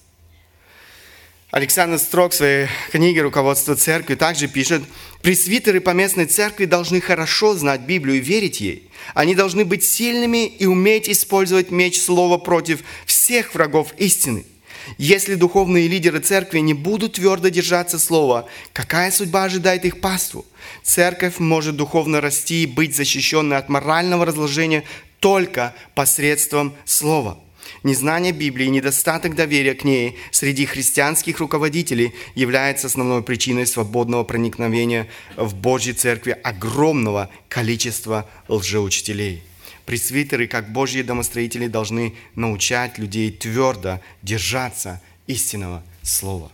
Александр 1.51 1.99
Строк 1.99 2.33
в 2.33 2.37
своей 2.37 2.67
книге 2.93 3.23
«Руководство 3.23 3.75
церкви» 3.75 4.17
также 4.17 4.49
пишет, 4.49 4.83
«Пресвитеры 5.23 5.81
поместной 5.81 6.27
церкви 6.27 6.67
должны 6.67 7.01
хорошо 7.01 7.55
знать 7.55 7.81
Библию 7.81 8.19
и 8.19 8.21
верить 8.21 8.61
ей. 8.61 8.91
Они 9.15 9.35
должны 9.35 9.65
быть 9.65 9.83
сильными 9.83 10.47
и 10.47 10.67
уметь 10.67 11.09
использовать 11.09 11.71
меч 11.71 12.03
слова 12.03 12.37
против 12.37 12.81
всех 13.07 13.55
врагов 13.55 13.95
истины. 13.97 14.45
Если 14.97 15.35
духовные 15.35 15.89
лидеры 15.89 16.21
церкви 16.21 16.61
не 16.61 16.75
будут 16.75 17.15
твердо 17.15 17.49
держаться 17.49 17.99
слова, 17.99 18.49
какая 18.73 19.11
судьба 19.11 19.45
ожидает 19.45 19.85
их 19.85 20.01
паству? 20.01 20.47
Церковь 20.83 21.39
может 21.39 21.77
духовно 21.77 22.21
расти 22.21 22.63
и 22.63 22.67
быть 22.67 22.97
защищенной 22.97 23.59
от 23.59 23.69
морального 23.69 24.25
разложения 24.25 24.85
только 25.21 25.75
посредством 25.95 26.75
слова». 26.85 27.39
Незнание 27.83 28.33
Библии 28.33 28.67
и 28.67 28.71
недостаток 28.71 29.35
доверия 29.35 29.75
к 29.75 29.85
ней 29.85 30.17
среди 30.31 30.65
христианских 30.65 31.39
руководителей 31.39 32.15
является 32.35 32.87
основной 32.87 33.23
причиной 33.23 33.67
свободного 33.67 34.25
проникновения 34.25 35.09
в 35.37 35.55
Божьей 35.55 35.93
Церкви 35.93 36.37
огромного 36.43 37.31
количества 37.49 38.29
лжеучителей. 38.49 39.43
Пресвитеры, 39.89 40.47
как 40.47 40.71
Божьи 40.71 41.01
домостроители, 41.01 41.67
должны 41.67 42.15
научать 42.35 42.99
людей 42.99 43.31
твердо 43.31 44.03
держаться 44.21 45.01
истинного 45.27 45.83
слова. 46.03 46.53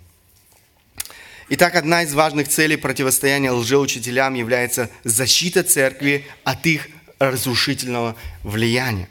Итак, 1.49 1.75
одна 1.75 2.05
из 2.05 2.14
важных 2.14 2.47
целей 2.47 2.77
противостояния 2.77 3.51
лжеучителям 3.51 4.35
является 4.35 4.88
защита 5.03 5.64
церкви 5.64 6.25
от 6.44 6.64
их 6.64 6.87
разрушительного 7.18 8.14
влияния. 8.44 9.09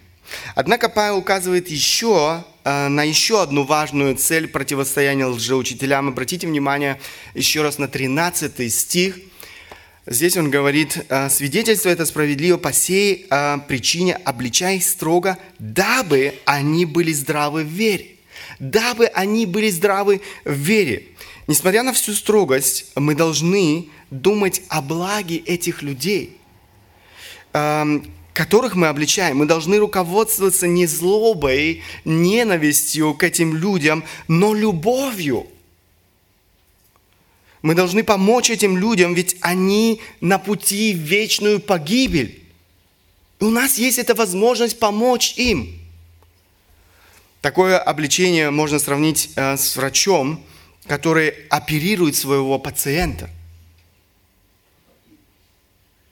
Однако 0.56 0.88
Павел 0.88 1.18
указывает 1.18 1.68
еще 1.68 2.46
э, 2.64 2.88
на 2.88 3.04
еще 3.04 3.42
одну 3.42 3.64
важную 3.64 4.16
цель 4.16 4.48
противостояния 4.48 5.26
лжеучителям. 5.26 6.08
Обратите 6.08 6.48
внимание 6.48 6.98
еще 7.34 7.62
раз 7.62 7.78
на 7.78 7.90
13 7.90 8.74
стих. 8.74 9.20
Здесь 10.06 10.36
он 10.36 10.50
говорит, 10.50 11.06
«Э, 11.08 11.30
свидетельство 11.30 11.88
это 11.88 12.06
справедливо 12.06 12.58
по 12.58 12.74
сей 12.74 13.26
э, 13.30 13.58
причине, 13.70 14.16
обличай 14.16 14.82
строго, 14.82 15.38
дабы 15.60 16.34
они 16.44 16.86
были 16.86 17.13
здравы 17.13 17.63
в 17.63 17.68
вере. 17.68 18.08
Дабы 18.60 19.06
они 19.06 19.46
были 19.46 19.70
здравы 19.70 20.22
в 20.44 20.52
вере. 20.52 21.08
Несмотря 21.48 21.84
на 21.84 21.94
всю 21.94 22.13
строгость, 22.13 22.92
мы 22.96 23.16
должны 23.16 23.88
думать 24.10 24.62
о 24.68 24.82
благе 24.82 25.38
этих 25.38 25.82
людей, 25.82 26.38
эм, 27.54 28.06
которых 28.34 28.76
мы 28.76 28.88
обличаем. 28.88 29.38
Мы 29.38 29.46
должны 29.46 29.78
руководствоваться 29.78 30.68
не 30.68 30.86
злобой, 30.86 31.82
ненавистью 32.04 33.13
к 33.13 33.24
этим 33.24 33.56
людям, 33.56 34.04
но 34.28 34.54
любовью. 34.54 35.48
Мы 37.63 37.76
должны 37.76 38.04
помочь 38.04 38.49
этим 38.49 38.78
людям, 38.78 39.13
ведь 39.13 39.38
они 39.39 40.02
на 40.19 40.38
пути 40.38 40.93
в 40.93 40.97
вечную 40.97 41.62
погибель. 41.62 42.43
И 43.39 43.43
у 43.45 43.49
нас 43.49 43.78
есть 43.78 43.97
эта 43.97 44.13
возможность 44.13 44.78
помочь 44.80 45.36
им. 45.38 45.80
Такое 47.39 47.80
обличение 47.80 48.52
можно 48.52 48.80
сравнить 48.80 49.32
э, 49.36 49.56
с 49.56 49.78
врачом, 49.78 50.43
который 50.88 51.30
оперирует 51.49 52.17
своего 52.17 52.60
пациента. 52.60 53.30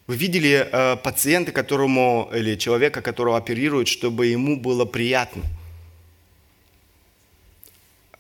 Вы 0.08 0.16
видели 0.16 0.70
э, 0.72 0.96
пациента, 1.04 1.52
которому, 1.52 2.30
или 2.34 2.56
человека, 2.56 3.02
которого 3.02 3.38
оперируют, 3.38 3.90
чтобы 3.90 4.28
ему 4.28 4.58
было 4.58 4.86
приятно? 4.86 5.44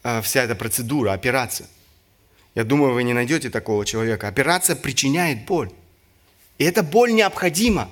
Э, 0.03 0.21
вся 0.21 0.43
эта 0.43 0.55
процедура, 0.55 1.13
операция. 1.13 1.67
Я 2.55 2.63
думаю, 2.63 2.93
вы 2.93 3.03
не 3.03 3.13
найдете 3.13 3.49
такого 3.49 3.85
человека. 3.85 4.27
Операция 4.27 4.75
причиняет 4.75 5.45
боль. 5.45 5.71
И 6.57 6.63
эта 6.63 6.83
боль 6.83 7.13
необходима. 7.13 7.89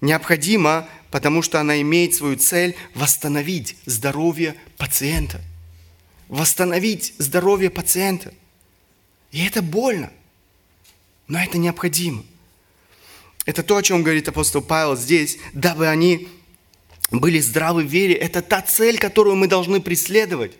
Необходима, 0.00 0.88
потому 1.10 1.42
что 1.42 1.60
она 1.60 1.80
имеет 1.82 2.14
свою 2.14 2.36
цель 2.36 2.76
восстановить 2.94 3.76
здоровье 3.84 4.54
пациента– 4.76 5.40
восстановить 6.28 7.14
здоровье 7.18 7.70
пациента. 7.70 8.32
И 9.32 9.44
это 9.44 9.62
больно, 9.62 10.10
но 11.26 11.42
это 11.42 11.58
необходимо. 11.58 12.24
Это 13.44 13.62
то, 13.62 13.76
о 13.76 13.82
чем 13.82 14.02
говорит 14.02 14.28
апостол 14.28 14.62
Павел 14.62 14.96
здесь, 14.96 15.38
дабы 15.54 15.88
они 15.88 16.28
были 17.10 17.40
здравы 17.40 17.82
в 17.82 17.86
вере. 17.86 18.14
Это 18.14 18.42
та 18.42 18.60
цель, 18.60 18.98
которую 18.98 19.36
мы 19.36 19.46
должны 19.48 19.80
преследовать. 19.80 20.52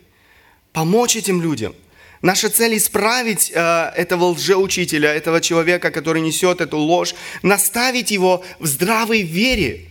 Помочь 0.73 1.15
этим 1.15 1.41
людям. 1.41 1.75
Наша 2.21 2.49
цель 2.49 2.77
исправить 2.77 3.51
э, 3.53 3.91
этого 3.95 4.25
лжеучителя, 4.31 5.13
этого 5.13 5.39
человека, 5.39 5.89
который 5.89 6.21
несет 6.21 6.59
эту 6.59 6.77
ложь, 6.77 7.15
наставить 7.43 8.11
его 8.11 8.43
в 8.59 8.67
здравой 8.67 9.21
вере 9.21 9.87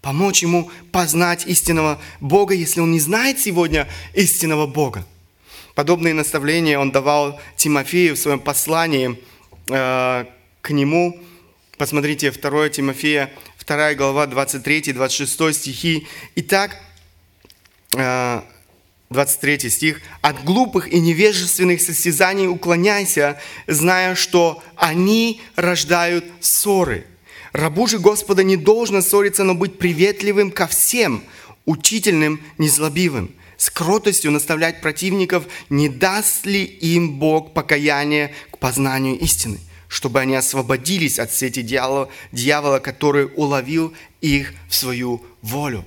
помочь 0.00 0.42
ему 0.42 0.70
познать 0.92 1.46
истинного 1.46 2.00
Бога, 2.20 2.54
если 2.54 2.80
он 2.80 2.92
не 2.92 3.00
знает 3.00 3.38
сегодня 3.38 3.86
истинного 4.14 4.66
Бога. 4.66 5.04
Подобные 5.74 6.14
наставления 6.14 6.78
он 6.78 6.90
давал 6.90 7.38
Тимофею 7.56 8.16
в 8.16 8.18
своем 8.18 8.40
послании 8.40 9.20
э, 9.68 10.24
к 10.62 10.70
нему. 10.70 11.20
Посмотрите, 11.76 12.30
2 12.30 12.68
Тимофея, 12.70 13.30
2 13.66 13.94
глава, 13.94 14.26
23-26 14.26 15.52
стихи. 15.52 16.06
Итак, 16.36 16.76
э, 17.94 18.40
23 19.10 19.70
стих. 19.70 20.00
«От 20.20 20.44
глупых 20.44 20.92
и 20.92 21.00
невежественных 21.00 21.80
состязаний 21.80 22.46
уклоняйся, 22.46 23.40
зная, 23.66 24.14
что 24.14 24.62
они 24.76 25.40
рождают 25.56 26.24
ссоры». 26.40 27.06
Рабу 27.52 27.86
же 27.86 27.98
Господа 27.98 28.42
не 28.42 28.56
должно 28.56 29.00
ссориться, 29.00 29.42
но 29.42 29.54
быть 29.54 29.78
приветливым 29.78 30.50
ко 30.50 30.66
всем, 30.66 31.24
учительным, 31.64 32.40
незлобивым, 32.58 33.34
с 33.56 33.70
кротостью 33.70 34.30
наставлять 34.30 34.80
противников, 34.80 35.44
не 35.70 35.88
даст 35.88 36.44
ли 36.46 36.62
им 36.62 37.18
Бог 37.18 37.54
покаяние 37.54 38.34
к 38.50 38.58
познанию 38.58 39.18
истины, 39.18 39.58
чтобы 39.88 40.20
они 40.20 40.36
освободились 40.36 41.18
от 41.18 41.32
сети 41.32 41.62
дьявола, 41.62 42.10
дьявола 42.32 42.78
который 42.78 43.30
уловил 43.34 43.94
их 44.20 44.52
в 44.68 44.74
свою 44.74 45.22
волю. 45.40 45.84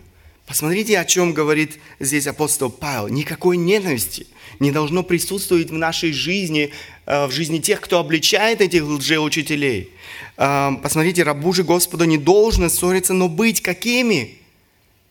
Посмотрите, 0.52 1.00
о 1.00 1.06
чем 1.06 1.32
говорит 1.32 1.80
здесь 2.02 2.28
апостол 2.28 2.70
Павел. 2.70 3.08
Никакой 3.08 3.56
ненависти 3.56 4.28
не 4.60 4.74
должно 4.74 5.02
присутствовать 5.02 5.70
в 5.70 5.78
нашей 5.78 6.12
жизни, 6.12 6.72
э, 7.06 7.28
в 7.28 7.32
жизни 7.32 7.60
тех, 7.60 7.80
кто 7.80 8.00
обличает 8.00 8.60
этих 8.60 8.84
лжеучителей. 8.84 9.92
Э, 10.36 10.72
посмотрите, 10.84 11.24
рабу 11.24 11.54
же 11.54 11.64
Господу 11.64 12.04
не 12.04 12.18
должно 12.18 12.68
ссориться, 12.68 13.14
но 13.14 13.30
быть 13.30 13.62
какими? 13.62 14.40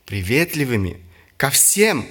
Приветливыми 0.05 0.99
ко 1.39 1.49
всем, 1.49 2.05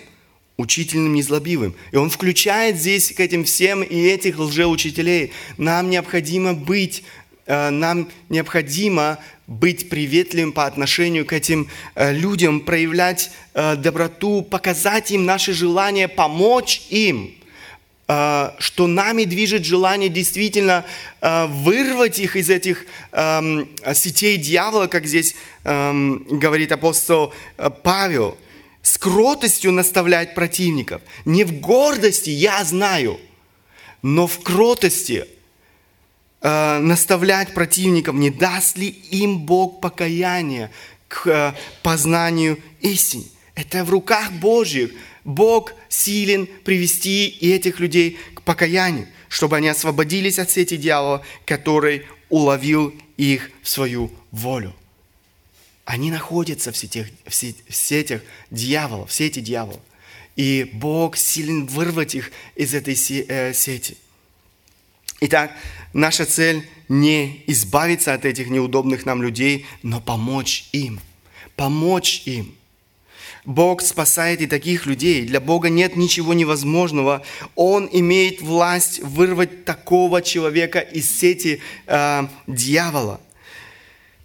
учительным, 0.58 1.13
незлобивым. 1.13 1.76
И 1.92 1.98
он 1.98 2.10
включает 2.10 2.78
здесь 2.78 3.12
к 3.12 3.20
этим 3.20 3.44
всем 3.44 3.84
и 3.84 3.96
этих 3.96 4.39
лжеучителей. 4.39 5.34
Нам 5.58 5.92
необходимо 5.92 6.56
быть, 6.56 7.04
э, 7.46 7.70
нам 7.70 8.10
необходимо 8.30 9.20
быть 9.49 9.89
приветливым 9.89 10.51
по 10.51 10.67
отношению 10.67 11.25
к 11.25 11.33
этим 11.33 11.67
э, 11.95 12.13
людям, 12.13 12.62
проявлять 12.62 13.31
э, 13.55 13.75
доброту, 13.75 14.43
показать 14.43 15.09
им 15.09 15.25
наше 15.25 15.53
желание 15.53 16.07
помочь 16.07 16.83
им, 16.89 17.33
э, 18.07 18.51
что 18.59 18.85
нами 18.85 19.23
движет 19.23 19.65
желание 19.65 20.09
действительно 20.09 20.85
вырвать 21.19 22.19
их 22.19 22.38
из 22.38 22.49
этих 22.49 22.85
эм, 23.12 23.67
сетей 23.93 24.38
дьявола, 24.38 24.88
как 24.88 25.05
здесь 25.05 25.35
эм, 25.65 26.23
говорит 26.29 26.71
апостол 26.71 27.33
Павел, 27.83 28.38
с 28.81 28.97
кротостью 28.97 29.73
наставлять 29.73 30.33
противников, 30.33 31.01
не 31.25 31.43
в 31.43 31.59
гордости, 31.59 32.29
я 32.29 32.63
знаю, 32.63 33.19
но 34.01 34.27
в 34.27 34.39
кротости– 34.41 35.25
э, 36.41 36.80
наставлять 36.80 37.54
противников, 37.54 38.15
не 38.15 38.30
даст 38.30 38.78
ли 38.78 38.88
им 38.88 39.39
Бог 39.39 39.82
покаяние 39.82 40.71
к 41.08 41.28
э, 41.28 41.54
познанию 41.84 42.60
истины. 42.82 43.25
Это 43.56 43.84
в 43.84 43.89
руках 43.89 44.32
Божьих. 44.32 44.91
Бог 45.25 45.73
силен 45.89 46.47
привести 46.63 47.28
и 47.28 47.52
этих 47.52 47.80
людей 47.80 48.17
к 48.36 48.41
покаянию, 48.41 49.08
чтобы 49.28 49.58
они 49.58 49.67
освободились 49.67 50.39
от 50.39 50.49
сети 50.49 50.78
дьявола, 50.78 51.23
который 51.45 52.06
уловил 52.30 52.93
их 53.17 53.52
в 53.62 53.69
свою 53.69 54.12
волю. 54.32 54.73
Они 55.84 56.12
находятся 56.12 56.71
в 56.71 56.78
сетях, 56.78 57.08
в 57.25 57.34
сетях 57.34 58.21
дьявола, 58.52 59.06
в 59.08 59.12
сети 59.12 59.41
дьявола. 59.41 59.82
И 60.36 60.69
Бог 60.73 61.17
силен 61.17 61.65
вырвать 61.65 62.15
их 62.15 62.32
из 62.56 62.73
этой 62.73 62.93
э, 62.93 63.54
сети. 63.54 63.97
Итак, 65.21 65.51
наша 65.93 66.25
цель 66.25 66.67
не 66.88 67.43
избавиться 67.47 68.13
от 68.13 68.25
этих 68.25 68.49
неудобных 68.49 69.05
нам 69.05 69.21
людей, 69.21 69.65
но 69.84 69.99
помочь 69.99 70.69
им. 70.71 70.99
Помочь 71.55 72.23
им. 72.25 72.55
Бог 73.45 73.82
спасает 73.82 74.41
и 74.41 74.47
таких 74.47 74.86
людей. 74.86 75.25
Для 75.25 75.39
Бога 75.39 75.69
нет 75.69 75.95
ничего 75.95 76.34
невозможного. 76.34 77.23
Он 77.55 77.89
имеет 77.91 78.41
власть 78.41 78.99
вырвать 78.99 79.65
такого 79.65 80.21
человека 80.21 80.79
из 80.79 81.10
сети 81.10 81.62
э, 81.88 82.27
дьявола. 82.48 83.19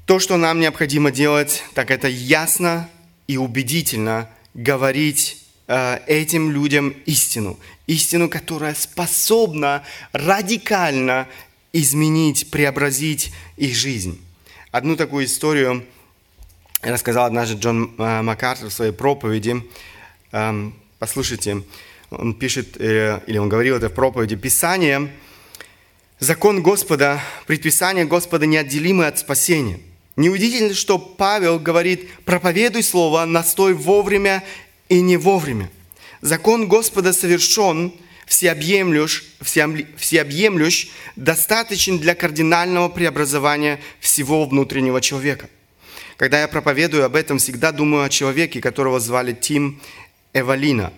То, 0.07 0.19
что 0.19 0.37
нам 0.37 0.61
необходимо 0.61 1.11
делать, 1.11 1.63
так 1.75 1.91
это 1.91 2.09
ясно 2.09 2.89
и 3.27 3.37
убедительно 3.37 4.29
говорить 4.53 5.44
этим 5.67 6.51
людям 6.51 6.91
истину. 7.07 7.59
Истину, 7.87 8.29
которая 8.29 8.75
способна 8.75 9.83
радикально 10.13 11.27
изменить, 11.73 12.51
преобразить 12.51 13.33
их 13.57 13.75
жизнь. 13.75 14.21
Одну 14.71 14.97
такую 14.97 15.27
историю 15.27 15.85
рассказал 16.83 17.27
однажды 17.27 17.57
Джон 17.57 17.95
э, 17.99 18.23
Маккартер 18.23 18.69
в 18.69 18.73
своей 18.73 18.93
проповеди. 18.93 19.63
Эм, 20.33 20.75
послушайте, 20.99 21.63
он 22.11 22.35
пишет, 22.35 22.77
э, 22.81 23.21
или 23.27 23.39
он 23.39 23.49
говорил 23.49 23.77
это 23.77 23.89
в 23.89 23.95
проповеди, 23.95 24.37
«Писание, 24.37 25.11
закон 26.19 26.63
Господа, 26.63 27.21
предписание 27.47 28.05
Господа 28.05 28.47
неотделимы 28.47 29.07
от 29.07 29.19
спасения. 29.19 29.81
Неудивительно, 30.17 30.75
что 30.75 30.99
Павел 30.99 31.59
говорит, 31.59 32.09
проповедуй 32.25 32.83
слово, 32.83 33.25
настой 33.25 33.75
вовремя 33.75 34.45
и 34.89 35.01
не 35.01 35.17
вовремя. 35.17 35.71
Закон 36.21 36.69
Господа 36.69 37.13
совершен, 37.13 37.93
всеобъемлющ, 38.27 39.23
всеобъемлющ, 39.43 40.89
достаточен 41.17 41.99
для 41.99 42.15
кардинального 42.15 42.89
преобразования 42.89 43.81
всего 44.01 44.47
внутреннего 44.47 45.01
человека. 45.01 45.49
Когда 46.17 46.41
я 46.41 46.49
проповедую 46.49 47.05
об 47.05 47.17
этом, 47.17 47.39
всегда 47.39 47.73
думаю 47.73 48.05
о 48.05 48.09
человеке, 48.09 48.61
которого 48.61 49.01
звали 49.01 49.33
Тим 49.33 49.81
Эвалина. 50.33 50.93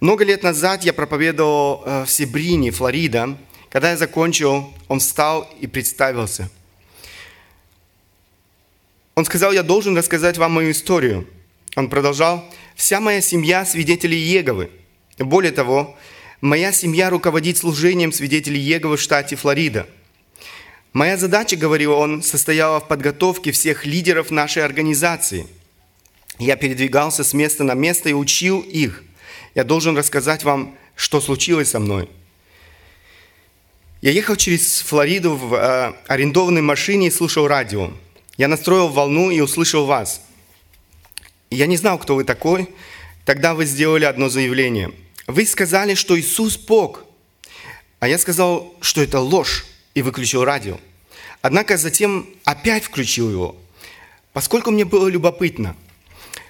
Много 0.00 0.24
лет 0.24 0.42
назад 0.42 0.84
я 0.84 0.92
проповедовал 0.92 1.82
э, 1.84 2.04
в 2.04 2.10
Себрине, 2.10 2.70
Флорида. 2.70 3.36
Когда 3.68 3.90
я 3.90 3.96
закончил, 3.96 4.72
он 4.86 5.00
встал 5.00 5.52
и 5.60 5.66
представился. 5.66 6.48
Он 9.14 9.24
сказал, 9.24 9.52
я 9.52 9.62
должен 9.62 9.96
рассказать 9.96 10.38
вам 10.38 10.52
мою 10.52 10.70
историю. 10.70 11.26
Он 11.78 11.88
продолжал, 11.88 12.44
вся 12.74 13.00
моя 13.00 13.20
семья 13.20 13.64
свидетели 13.64 14.16
Еговы. 14.16 14.70
Более 15.18 15.52
того, 15.52 15.96
моя 16.40 16.72
семья 16.72 17.08
руководит 17.08 17.56
служением 17.56 18.12
свидетелей 18.12 18.60
Еговы 18.60 18.96
в 18.96 19.00
штате 19.00 19.36
Флорида– 19.36 19.86
Моя 20.98 21.16
задача, 21.16 21.54
говорил 21.54 21.92
он, 21.92 22.22
состояла 22.22 22.80
в 22.80 22.88
подготовке 22.88 23.52
всех 23.52 23.84
лидеров 23.84 24.32
нашей 24.32 24.64
организации. 24.64 25.46
Я 26.38 26.56
передвигался 26.56 27.22
с 27.24 27.34
места 27.34 27.62
на 27.62 27.74
место 27.74 28.08
и 28.08 28.14
учил 28.14 28.60
их. 28.60 29.04
Я 29.54 29.64
должен 29.64 29.96
рассказать 29.96 30.44
вам, 30.44 30.76
что 30.96 31.20
случилось 31.20 31.70
со 31.70 31.78
мной. 31.78 32.08
Я 34.00 34.12
ехал 34.12 34.34
через 34.34 34.80
Флориду 34.80 35.36
в 35.36 35.54
э, 35.54 35.92
арендованной 36.08 36.62
машине 36.62 37.08
и 37.08 37.10
слушал 37.12 37.46
радио. 37.46 37.92
Я 38.36 38.48
настроил 38.48 38.88
волну 38.88 39.30
и 39.30 39.40
услышал 39.40 39.84
вас. 39.84 40.22
Я 41.50 41.66
не 41.66 41.76
знал, 41.76 41.98
кто 41.98 42.14
вы 42.14 42.24
такой. 42.24 42.68
Тогда 43.24 43.54
вы 43.54 43.66
сделали 43.66 44.04
одно 44.04 44.28
заявление. 44.28 44.92
Вы 45.26 45.44
сказали, 45.46 45.94
что 45.94 46.18
Иисус 46.18 46.56
Бог. 46.56 47.04
А 48.00 48.08
я 48.08 48.18
сказал, 48.18 48.74
что 48.80 49.02
это 49.02 49.20
ложь 49.20 49.66
и 49.94 50.02
выключил 50.02 50.44
радио. 50.44 50.78
Однако 51.42 51.76
затем 51.76 52.26
опять 52.44 52.84
включил 52.84 53.30
его, 53.30 53.56
поскольку 54.32 54.70
мне 54.70 54.84
было 54.84 55.08
любопытно. 55.08 55.76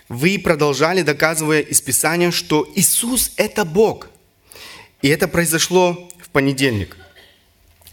Вы 0.09 0.39
продолжали, 0.39 1.03
доказывая 1.03 1.61
из 1.61 1.81
Писания, 1.81 2.31
что 2.31 2.71
Иисус– 2.75 3.33
это 3.37 3.65
Бог. 3.65 4.09
И 5.03 5.09
это 5.09 5.29
произошло 5.29 6.09
в 6.23 6.31
понедельник. 6.31 6.97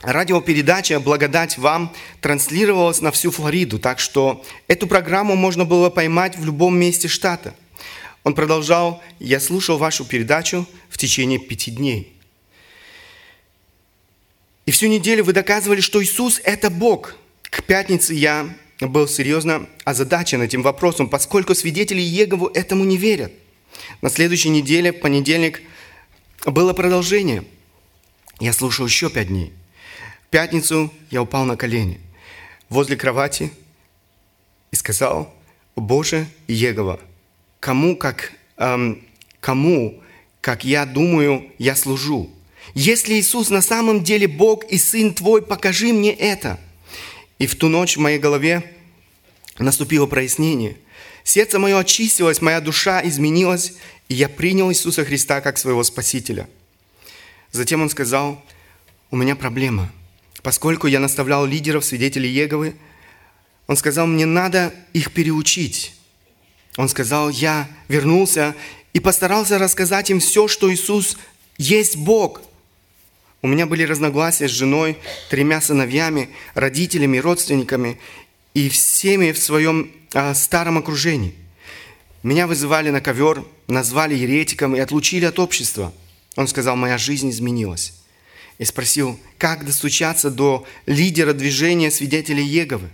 Радиопередача 0.06 1.00
«Благодать 1.00 1.58
вам» 1.58 1.92
транслировалась 2.22 3.02
на 3.02 3.12
всю 3.12 3.32
Флориду, 3.32 3.80
так 3.80 4.00
что 4.00 4.46
эту 4.68 4.86
программу 4.86 5.36
можно 5.36 5.66
было 5.66 5.90
поймать 5.90 6.38
в 6.38 6.46
любом 6.46 6.78
месте 6.78 7.08
штата. 7.08 7.56
Он 8.24 8.36
продолжал, 8.36 9.02
я 9.18 9.40
слушал 9.40 9.80
вашу 9.80 10.06
передачу 10.06 10.68
в 10.90 11.00
течение 11.00 11.40
пяти 11.40 11.72
дней. 11.72 12.14
И 14.68 14.72
всю 14.72 14.88
неделю 14.88 15.24
вы 15.24 15.34
доказывали, 15.34 15.82
что 15.82 16.04
Иисус– 16.04 16.40
это 16.44 16.70
Бог. 16.70 17.16
К 17.42 17.64
пятнице 17.64 18.14
я 18.14 18.48
был 18.82 19.08
серьезно 19.08 19.68
озадачен 19.86 20.40
этим 20.40 20.62
вопросом, 20.62 21.10
поскольку 21.10 21.56
свидетели 21.56 22.02
Егову 22.02 22.46
этому 22.48 22.84
не 22.84 22.98
верят. 22.98 23.32
На 24.04 24.12
следующей 24.12 24.50
неделе, 24.50 24.94
в 24.94 25.00
понедельник, 25.00 25.64
было 26.46 26.74
продолжение. 26.74 27.44
Я 28.40 28.54
слушал 28.54 28.86
еще 28.86 29.10
пять 29.10 29.30
дней. 29.30 29.52
Пятницу 30.36 30.92
я 31.12 31.22
упал 31.22 31.46
на 31.46 31.56
колени 31.56 32.02
возле 32.68 32.98
кровати 32.98 33.54
и 34.70 34.76
сказал, 34.76 35.34
«Боже 35.78 36.28
Егова, 36.50 37.00
кому, 37.62 37.96
как, 37.96 38.34
эм, 38.58 39.02
кому, 39.40 40.04
как 40.42 40.66
я 40.66 40.86
думаю, 40.86 41.50
я 41.58 41.74
служу?» 41.74 42.30
Если 42.74 43.14
Иисус 43.14 43.50
на 43.50 43.62
самом 43.62 44.04
деле 44.04 44.28
Бог 44.28 44.66
и 44.66 44.78
Сын 44.78 45.14
Твой, 45.14 45.42
покажи 45.42 45.94
мне 45.94 46.12
это. 46.12 46.60
И 47.40 47.48
в 47.48 47.56
ту 47.56 47.70
ночь 47.70 47.96
в 47.96 48.02
моей 48.02 48.20
голове 48.20 48.76
наступило 49.58 50.06
прояснение. 50.06 50.76
Сердце 51.24 51.60
мое 51.60 51.80
очистилось, 51.80 52.42
моя 52.42 52.60
душа 52.60 53.02
изменилась, 53.08 53.76
и 54.10 54.16
я 54.16 54.28
принял 54.28 54.70
Иисуса 54.70 55.06
Христа 55.06 55.40
как 55.40 55.58
своего 55.58 55.86
Спасителя. 55.86 56.50
Затем 57.54 57.82
он 57.82 57.90
сказал, 57.90 58.44
у 59.12 59.16
меня 59.16 59.38
проблема. 59.38 59.90
Поскольку 60.46 60.86
я 60.86 61.00
наставлял 61.00 61.44
лидеров, 61.44 61.84
свидетелей 61.84 62.30
Еговы, 62.30 62.76
он 63.66 63.76
сказал, 63.78 64.06
мне 64.06 64.28
надо 64.28 64.72
их 64.94 65.12
переучить. 65.12 65.96
Он 66.78 66.88
сказал, 66.88 67.32
я 67.32 67.68
вернулся 67.88 68.54
и 68.94 69.00
постарался 69.00 69.58
рассказать 69.58 70.12
им 70.12 70.20
все, 70.20 70.48
что 70.48 70.72
Иисус 70.72 71.18
есть 71.58 71.98
Бог– 71.98 72.44
у 73.42 73.48
меня 73.48 73.68
были 73.68 73.84
разногласия 73.84 74.48
с 74.48 74.52
женой, 74.52 74.98
тремя 75.30 75.62
сыновьями, 75.62 76.30
родителями, 76.56 77.20
родственниками 77.20 78.00
и 78.56 78.70
всеми 78.70 79.34
в 79.34 79.38
своем 79.38 79.92
а, 80.16 80.34
старом 80.34 80.80
окружении. 80.80 81.36
Меня 82.24 82.48
вызывали 82.48 82.90
на 82.90 83.02
ковер, 83.02 83.46
назвали 83.68 84.16
еретиком 84.16 84.76
и 84.76 84.80
отлучили 84.80 85.26
от 85.26 85.38
общества. 85.38 85.94
Он 86.36 86.48
сказал, 86.48 86.76
моя 86.76 86.98
жизнь 86.98 87.30
изменилась. 87.30 87.94
И 88.58 88.66
спросил, 88.66 89.20
как 89.38 89.66
достучаться 89.66 90.30
до 90.30 90.66
лидера 90.86 91.34
движения 91.34 91.92
свидетелей 91.92 92.46
Еговы. 92.46 92.90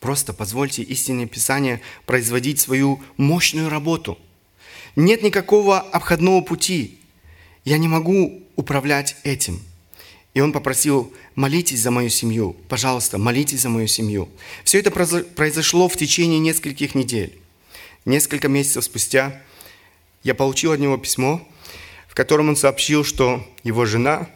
Просто 0.00 0.32
позвольте 0.32 0.82
истинное 0.82 1.26
Писание 1.26 1.82
производить 2.06 2.58
свою 2.58 3.02
мощную 3.18 3.68
работу. 3.68 4.18
Нет 4.96 5.22
никакого 5.22 5.78
обходного 5.78 6.40
пути. 6.40 6.98
Я 7.64 7.76
не 7.76 7.86
могу 7.86 8.42
управлять 8.56 9.16
этим. 9.24 9.60
И 10.32 10.40
он 10.40 10.52
попросил, 10.52 11.12
молитесь 11.34 11.80
за 11.80 11.90
мою 11.90 12.08
семью, 12.08 12.56
пожалуйста, 12.68 13.18
молитесь 13.18 13.60
за 13.60 13.68
мою 13.68 13.88
семью. 13.88 14.28
Все 14.64 14.78
это 14.78 14.90
произошло 14.90 15.88
в 15.88 15.96
течение 15.96 16.38
нескольких 16.38 16.94
недель. 16.94 17.36
Несколько 18.04 18.48
месяцев 18.48 18.84
спустя 18.84 19.42
я 20.22 20.34
получил 20.34 20.72
от 20.72 20.80
него 20.80 20.96
письмо, 20.96 21.46
в 22.10 22.14
котором 22.14 22.48
он 22.48 22.56
сообщил, 22.56 23.04
что 23.04 23.46
его 23.62 23.86
жена 23.86 24.28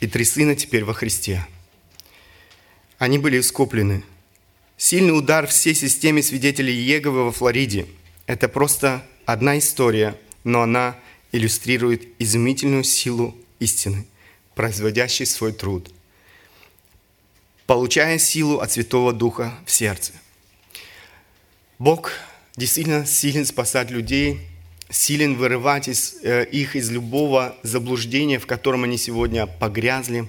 и 0.00 0.08
три 0.08 0.24
сына 0.24 0.56
теперь 0.56 0.82
во 0.82 0.92
Христе. 0.92 1.46
Они 2.98 3.16
были 3.16 3.38
искуплены. 3.38 4.02
Сильный 4.76 5.16
удар 5.16 5.46
всей 5.46 5.76
системе 5.76 6.20
свидетелей 6.20 6.74
Еговы 6.74 7.24
во 7.26 7.30
Флориде. 7.32 7.86
Это 8.26 8.48
просто 8.48 9.06
одна 9.24 9.56
история, 9.56 10.18
но 10.42 10.62
она 10.62 10.96
иллюстрирует 11.30 12.08
изумительную 12.18 12.82
силу 12.82 13.36
истины, 13.60 14.04
производящей 14.56 15.24
свой 15.24 15.52
труд, 15.52 15.92
получая 17.66 18.18
силу 18.18 18.58
от 18.58 18.72
Святого 18.72 19.12
Духа 19.12 19.54
в 19.64 19.70
сердце. 19.70 20.12
Бог 21.78 22.10
действительно 22.56 23.06
силен 23.06 23.46
спасать 23.46 23.92
людей, 23.92 24.40
силен 24.92 25.34
вырывать 25.36 25.88
из, 25.88 26.16
э, 26.22 26.44
их 26.44 26.76
из 26.76 26.90
любого 26.90 27.56
заблуждения, 27.62 28.38
в 28.38 28.46
котором 28.46 28.84
они 28.84 28.98
сегодня 28.98 29.46
погрязли. 29.46 30.28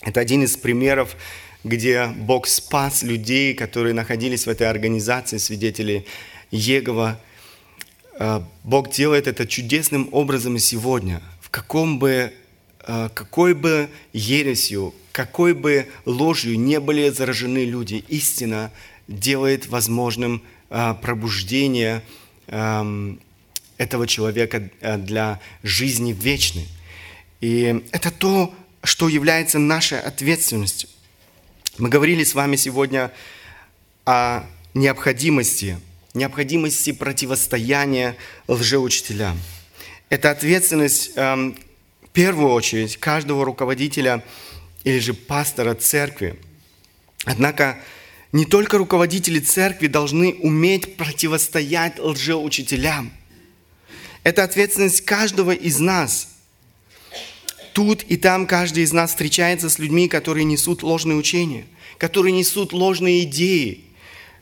Это 0.00 0.20
один 0.20 0.44
из 0.44 0.56
примеров, 0.56 1.16
где 1.64 2.06
Бог 2.06 2.46
спас 2.46 3.02
людей, 3.02 3.52
которые 3.52 3.92
находились 3.92 4.46
в 4.46 4.48
этой 4.48 4.70
организации, 4.70 5.36
свидетели 5.36 6.06
Егова. 6.50 7.20
Э, 8.18 8.40
Бог 8.64 8.90
делает 8.90 9.26
это 9.26 9.46
чудесным 9.46 10.08
образом 10.12 10.56
и 10.56 10.60
сегодня. 10.60 11.20
В 11.42 11.50
каком 11.50 11.98
бы 11.98 12.32
а, 12.82 13.08
какой 13.10 13.54
бы 13.54 13.88
ересью, 14.12 14.94
какой 15.12 15.54
бы 15.54 15.86
ложью 16.06 16.58
не 16.58 16.80
были 16.80 17.08
заражены 17.10 17.64
люди, 17.64 18.04
истина 18.08 18.70
делает 19.06 19.68
возможным 19.68 20.42
а, 20.70 20.94
пробуждение 20.94 22.02
этого 23.80 24.06
человека 24.06 24.68
а, 24.82 24.98
для 24.98 25.40
жизни 25.62 26.12
вечной. 26.12 26.68
И 27.40 27.82
это 27.92 28.10
то, 28.10 28.54
что 28.84 29.08
является 29.08 29.58
нашей 29.58 29.98
ответственностью. 29.98 30.90
Мы 31.78 31.88
говорили 31.88 32.22
с 32.22 32.34
вами 32.34 32.56
сегодня 32.56 33.10
о 34.04 34.44
необходимости, 34.74 35.80
необходимости 36.12 36.92
противостояния 36.92 38.16
лжеучителям. 38.48 39.40
Это 40.10 40.30
ответственность, 40.30 41.16
в 41.16 41.54
первую 42.12 42.50
очередь 42.50 42.98
каждого 42.98 43.46
руководителя 43.46 44.22
или 44.84 44.98
же 44.98 45.14
пастора 45.14 45.74
церкви. 45.74 46.38
Однако 47.24 47.78
не 48.32 48.44
только 48.44 48.76
руководители 48.76 49.38
церкви 49.38 49.86
должны 49.86 50.34
уметь 50.34 50.96
противостоять 50.96 51.98
лжеучителям. 51.98 53.12
Это 54.22 54.44
ответственность 54.44 55.02
каждого 55.02 55.52
из 55.52 55.78
нас. 55.78 56.28
Тут 57.72 58.02
и 58.02 58.16
там 58.16 58.46
каждый 58.46 58.82
из 58.82 58.92
нас 58.92 59.10
встречается 59.10 59.70
с 59.70 59.78
людьми, 59.78 60.08
которые 60.08 60.44
несут 60.44 60.82
ложные 60.82 61.16
учения, 61.16 61.64
которые 61.98 62.32
несут 62.32 62.72
ложные 62.72 63.22
идеи, 63.22 63.84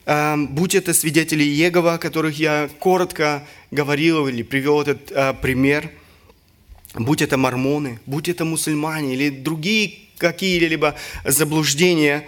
э, 0.05 0.35
будь 0.49 0.75
это 0.75 0.93
свидетели 0.93 1.43
Иегова, 1.43 1.93
о 1.93 1.97
которых 1.97 2.37
я 2.39 2.69
коротко 2.79 3.47
говорил 3.71 4.27
или 4.27 4.41
привел 4.41 4.81
этот 4.81 5.11
э, 5.11 5.33
пример, 5.41 5.89
будь 6.95 7.21
это 7.21 7.37
мормоны, 7.37 7.99
будь 8.05 8.27
это 8.27 8.43
мусульмане 8.43 9.13
или 9.13 9.29
другие 9.29 9.93
какие-либо 10.17 10.95
заблуждения, 11.23 12.27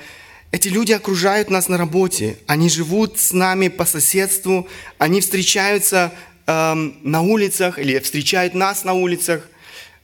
эти 0.52 0.68
люди 0.68 0.92
окружают 0.92 1.50
нас 1.50 1.68
на 1.68 1.78
работе, 1.78 2.38
они 2.46 2.70
живут 2.70 3.18
с 3.18 3.32
нами 3.32 3.70
по 3.70 3.86
соседству, 3.86 4.68
они 4.98 5.22
встречаются 5.22 6.14
эм, 6.52 6.98
на 7.04 7.22
улицах 7.22 7.80
или 7.80 8.00
встречают 8.00 8.54
нас 8.54 8.84
на 8.84 8.94
улицах, 8.94 9.48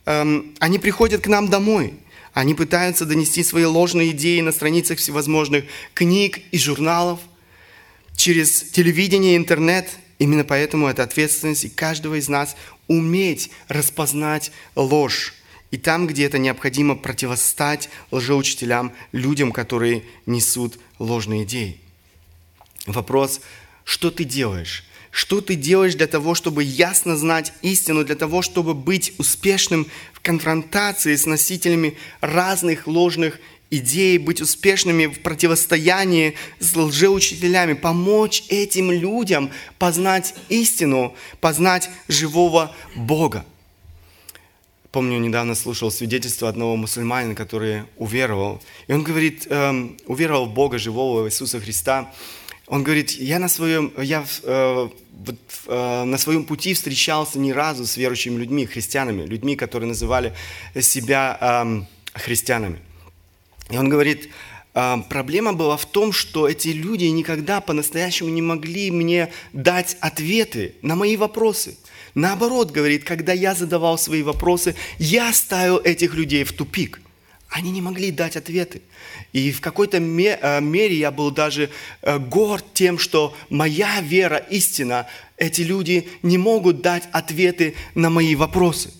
эм, 0.06 0.54
они 0.58 0.78
приходят 0.78 1.22
к 1.22 1.26
нам 1.26 1.48
домой, 1.48 1.94
они 2.32 2.54
пытаются 2.54 3.04
донести 3.04 3.42
свои 3.42 3.64
ложные 3.64 4.10
идеи 4.10 4.40
на 4.40 4.52
страницах 4.52 4.98
всевозможных 4.98 5.64
книг 5.94 6.40
и 6.50 6.58
журналов, 6.58 7.20
через 8.16 8.62
телевидение 8.62 9.34
и 9.34 9.36
интернет. 9.36 9.88
Именно 10.18 10.44
поэтому 10.44 10.88
это 10.88 11.04
ответственность 11.04 11.74
каждого 11.76 12.16
из 12.16 12.28
нас 12.28 12.56
уметь 12.88 13.50
распознать 13.68 14.50
ложь 14.74 15.34
и 15.70 15.76
там, 15.76 16.06
где 16.06 16.24
это 16.24 16.38
необходимо, 16.38 16.96
противостать 16.96 17.90
лжеучителям, 18.10 18.92
людям, 19.12 19.52
которые 19.52 20.02
несут 20.26 20.78
ложные 20.98 21.44
идеи. 21.44 21.78
Вопрос, 22.86 23.40
что 23.84 24.10
ты 24.10 24.24
делаешь? 24.24 24.84
Что 25.18 25.40
ты 25.40 25.56
делаешь 25.56 25.96
для 25.96 26.06
того, 26.06 26.36
чтобы 26.36 26.62
ясно 26.62 27.16
знать 27.16 27.52
истину, 27.62 28.04
для 28.04 28.14
того, 28.14 28.40
чтобы 28.40 28.72
быть 28.72 29.14
успешным 29.18 29.88
в 30.12 30.20
конфронтации 30.20 31.16
с 31.16 31.26
носителями 31.26 31.96
разных 32.20 32.86
ложных 32.86 33.40
идей, 33.68 34.18
быть 34.18 34.40
успешными 34.40 35.06
в 35.06 35.18
противостоянии 35.22 36.36
с 36.60 36.76
лжеучителями, 36.76 37.72
помочь 37.72 38.44
этим 38.48 38.92
людям 38.92 39.50
познать 39.80 40.36
истину, 40.50 41.16
познать 41.40 41.90
живого 42.06 42.72
Бога. 42.94 43.44
Помню, 44.92 45.18
недавно 45.18 45.56
слушал 45.56 45.90
свидетельство 45.90 46.48
одного 46.48 46.76
мусульманина, 46.76 47.34
который 47.34 47.82
уверовал. 47.96 48.62
И 48.86 48.92
он 48.92 49.02
говорит, 49.02 49.48
эм, 49.50 49.96
уверовал 50.06 50.46
в 50.46 50.54
Бога 50.54 50.78
живого, 50.78 51.26
Иисуса 51.26 51.58
Христа. 51.58 52.12
Он 52.68 52.82
говорит, 52.82 53.12
я 53.12 53.38
на 53.38 53.48
своем, 53.48 53.92
я, 53.96 54.24
э, 54.42 54.88
вот, 55.12 55.36
э, 55.66 56.04
на 56.04 56.18
своем 56.18 56.44
пути 56.44 56.74
встречался 56.74 57.38
ни 57.38 57.50
разу 57.50 57.86
с 57.86 57.96
верующими 57.96 58.38
людьми, 58.38 58.66
христианами, 58.66 59.26
людьми, 59.26 59.56
которые 59.56 59.88
называли 59.88 60.34
себя 60.78 61.38
э, 61.40 62.18
христианами. 62.18 62.78
И 63.70 63.78
он 63.78 63.88
говорит, 63.88 64.28
э, 64.74 64.96
проблема 65.08 65.54
была 65.54 65.76
в 65.76 65.86
том, 65.86 66.12
что 66.12 66.48
эти 66.48 66.68
люди 66.68 67.06
никогда 67.06 67.60
по-настоящему 67.60 68.28
не 68.28 68.42
могли 68.42 68.90
мне 68.90 69.32
дать 69.52 69.96
ответы 70.00 70.74
на 70.82 70.94
мои 70.94 71.16
вопросы– 71.16 71.76
Наоборот, 72.14 72.72
говорит, 72.72 73.04
когда 73.04 73.32
я 73.32 73.54
задавал 73.54 73.96
свои 73.96 74.22
вопросы, 74.22 74.74
я 74.98 75.32
ставил 75.32 75.78
этих 75.78 76.14
людей 76.14 76.42
в 76.42 76.52
тупик. 76.52 77.00
Они 77.48 77.70
не 77.70 77.80
могли 77.80 78.10
дать 78.10 78.36
ответы. 78.36 78.82
И 79.32 79.52
в 79.52 79.60
какой-то 79.60 79.96
э, 79.96 80.60
мере 80.60 80.96
я 80.96 81.10
был 81.10 81.30
даже 81.30 81.70
э, 82.02 82.18
горд 82.18 82.64
тем, 82.74 82.98
что 82.98 83.34
моя 83.48 84.00
вера 84.02 84.36
истина, 84.36 85.06
эти 85.36 85.62
люди 85.62 86.08
не 86.22 86.36
могут 86.36 86.82
дать 86.82 87.08
ответы 87.12 87.74
на 87.94 88.10
мои 88.10 88.34
вопросы. 88.34 88.92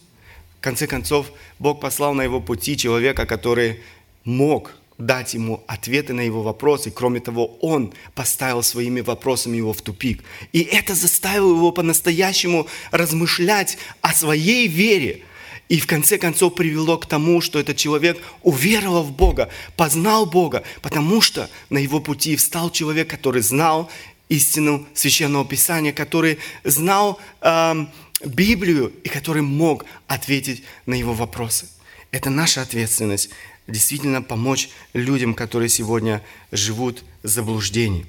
В 0.59 0.61
конце 0.61 0.87
концов, 0.87 1.31
Бог 1.59 1.81
послал 1.81 2.15
на 2.15 2.23
его 2.23 2.41
пути 2.41 2.77
человека, 2.77 3.27
который 3.27 3.81
мог 4.25 4.73
дать 4.99 5.35
ему 5.35 5.63
ответы 5.69 6.13
на 6.13 6.23
его 6.23 6.43
вопросы. 6.43 6.91
Кроме 6.91 7.21
того, 7.21 7.57
он 7.61 7.93
поставил 8.15 8.63
своими 8.63 9.01
вопросами 9.01 9.57
его 9.57 9.73
в 9.73 9.81
тупик. 9.81 10.25
И 10.53 10.63
это 10.63 10.95
заставило 10.95 11.55
его 11.55 11.71
по-настоящему 11.71 12.67
размышлять 12.91 13.79
о 14.01 14.13
своей 14.13 14.67
вере. 14.67 15.23
И 15.69 15.81
в 15.81 15.87
конце 15.87 16.17
концов 16.17 16.55
привело 16.55 16.97
к 16.97 17.07
тому, 17.07 17.41
что 17.41 17.59
этот 17.59 17.77
человек 17.77 18.19
уверовал 18.43 19.03
в 19.03 19.13
Бога, 19.13 19.51
познал 19.77 20.25
Бога, 20.25 20.63
потому 20.81 21.21
что 21.21 21.51
на 21.69 21.79
его 21.79 22.01
пути 22.01 22.37
встал 22.37 22.71
человек, 22.71 23.09
который 23.11 23.43
знал 23.43 23.91
истину 24.31 24.87
Священного 24.95 25.45
Писания, 25.45 25.93
который 25.93 26.39
знал 26.65 27.21
э, 27.43 27.87
Библию 28.25 28.93
и 29.05 29.09
который 29.09 29.43
мог 29.43 29.85
ответить 30.07 30.65
на 30.87 30.95
его 30.95 31.13
вопросы. 31.13 31.69
Это 32.11 32.31
наша 32.31 32.63
ответственность 32.63 33.31
действительно 33.67 34.23
помочь 34.23 34.71
людям, 34.95 35.35
которые 35.35 35.69
сегодня 35.69 36.23
живут 36.51 37.05
в 37.23 37.29
заблуждении. 37.29 38.07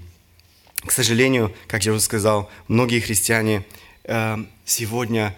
К 0.86 0.92
сожалению, 0.92 1.54
как 1.68 1.86
я 1.86 1.92
уже 1.92 2.02
сказал, 2.02 2.50
многие 2.70 3.02
христиане 3.02 3.66
э, 4.06 4.38
сегодня 4.66 5.36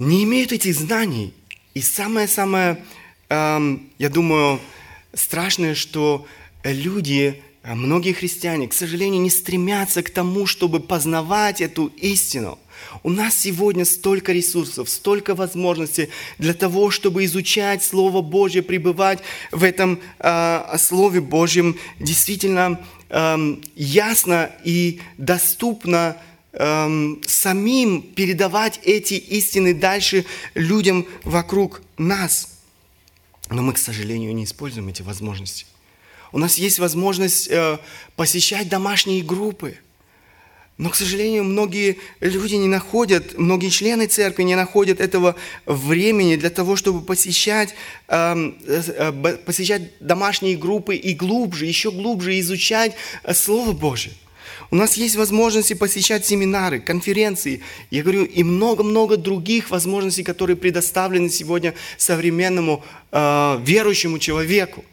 не 0.00 0.24
имеют 0.24 0.50
этих 0.50 0.74
знаний. 0.74 1.32
И 1.74 1.80
самое-самое, 1.80 2.82
э, 3.28 3.78
я 3.98 4.08
думаю, 4.08 4.58
страшное, 5.14 5.76
что 5.76 6.26
люди, 6.64 7.40
многие 7.62 8.12
христиане, 8.12 8.66
к 8.66 8.72
сожалению, 8.72 9.22
не 9.22 9.30
стремятся 9.30 10.02
к 10.02 10.10
тому, 10.10 10.46
чтобы 10.46 10.80
познавать 10.80 11.60
эту 11.60 11.86
истину– 11.86 12.58
у 13.02 13.10
нас 13.10 13.36
сегодня 13.36 13.84
столько 13.84 14.32
ресурсов, 14.32 14.88
столько 14.88 15.34
возможностей 15.34 16.08
для 16.38 16.54
того, 16.54 16.90
чтобы 16.90 17.24
изучать 17.24 17.82
Слово 17.82 18.20
Божье, 18.20 18.62
пребывать 18.62 19.20
в 19.52 19.64
этом 19.64 20.00
э, 20.18 20.76
Слове 20.78 21.20
Божьем 21.20 21.78
действительно 21.98 22.80
э, 23.08 23.56
ясно 23.74 24.50
и 24.64 25.00
доступно 25.18 26.16
э, 26.52 27.14
самим 27.26 28.02
передавать 28.02 28.80
эти 28.84 29.14
истины 29.14 29.74
дальше 29.74 30.24
людям 30.54 31.06
вокруг 31.24 31.82
нас. 31.98 32.58
Но 33.48 33.62
мы, 33.62 33.72
к 33.72 33.78
сожалению, 33.78 34.34
не 34.34 34.44
используем 34.44 34.88
эти 34.88 35.02
возможности. 35.02 35.66
У 36.32 36.38
нас 36.38 36.58
есть 36.58 36.78
возможность 36.78 37.48
э, 37.48 37.78
посещать 38.16 38.68
домашние 38.68 39.22
группы– 39.22 39.76
но, 40.80 40.88
к 40.88 40.94
сожалению, 40.94 41.44
многие 41.44 41.98
люди 42.20 42.54
не 42.54 42.66
находят, 42.66 43.36
многие 43.36 43.68
члены 43.68 44.06
церкви 44.06 44.44
не 44.44 44.54
находят 44.54 44.98
этого 44.98 45.36
времени 45.66 46.36
для 46.36 46.48
того, 46.48 46.74
чтобы 46.74 47.02
посещать, 47.02 47.74
эм, 48.08 48.56
э, 48.66 49.12
посещать 49.44 49.82
домашние 50.00 50.56
группы 50.56 50.96
и 50.96 51.12
глубже, 51.12 51.66
еще 51.66 51.90
глубже 51.90 52.40
изучать 52.40 52.94
э, 53.24 53.34
Слово 53.34 53.72
Божие. 53.72 54.14
У 54.72 54.76
нас 54.76 54.96
есть 54.96 55.16
возможности 55.16 55.74
посещать 55.74 56.24
семинары, 56.24 56.78
конференции, 56.78 57.60
я 57.90 58.02
говорю, 58.02 58.24
и 58.24 58.44
много-много 58.44 59.16
других 59.16 59.70
возможностей, 59.70 60.22
которые 60.22 60.56
предоставлены 60.56 61.28
сегодня 61.28 61.74
современному 61.98 62.84
э, 63.10 63.60
верующему 63.64 64.20
человеку. 64.20 64.84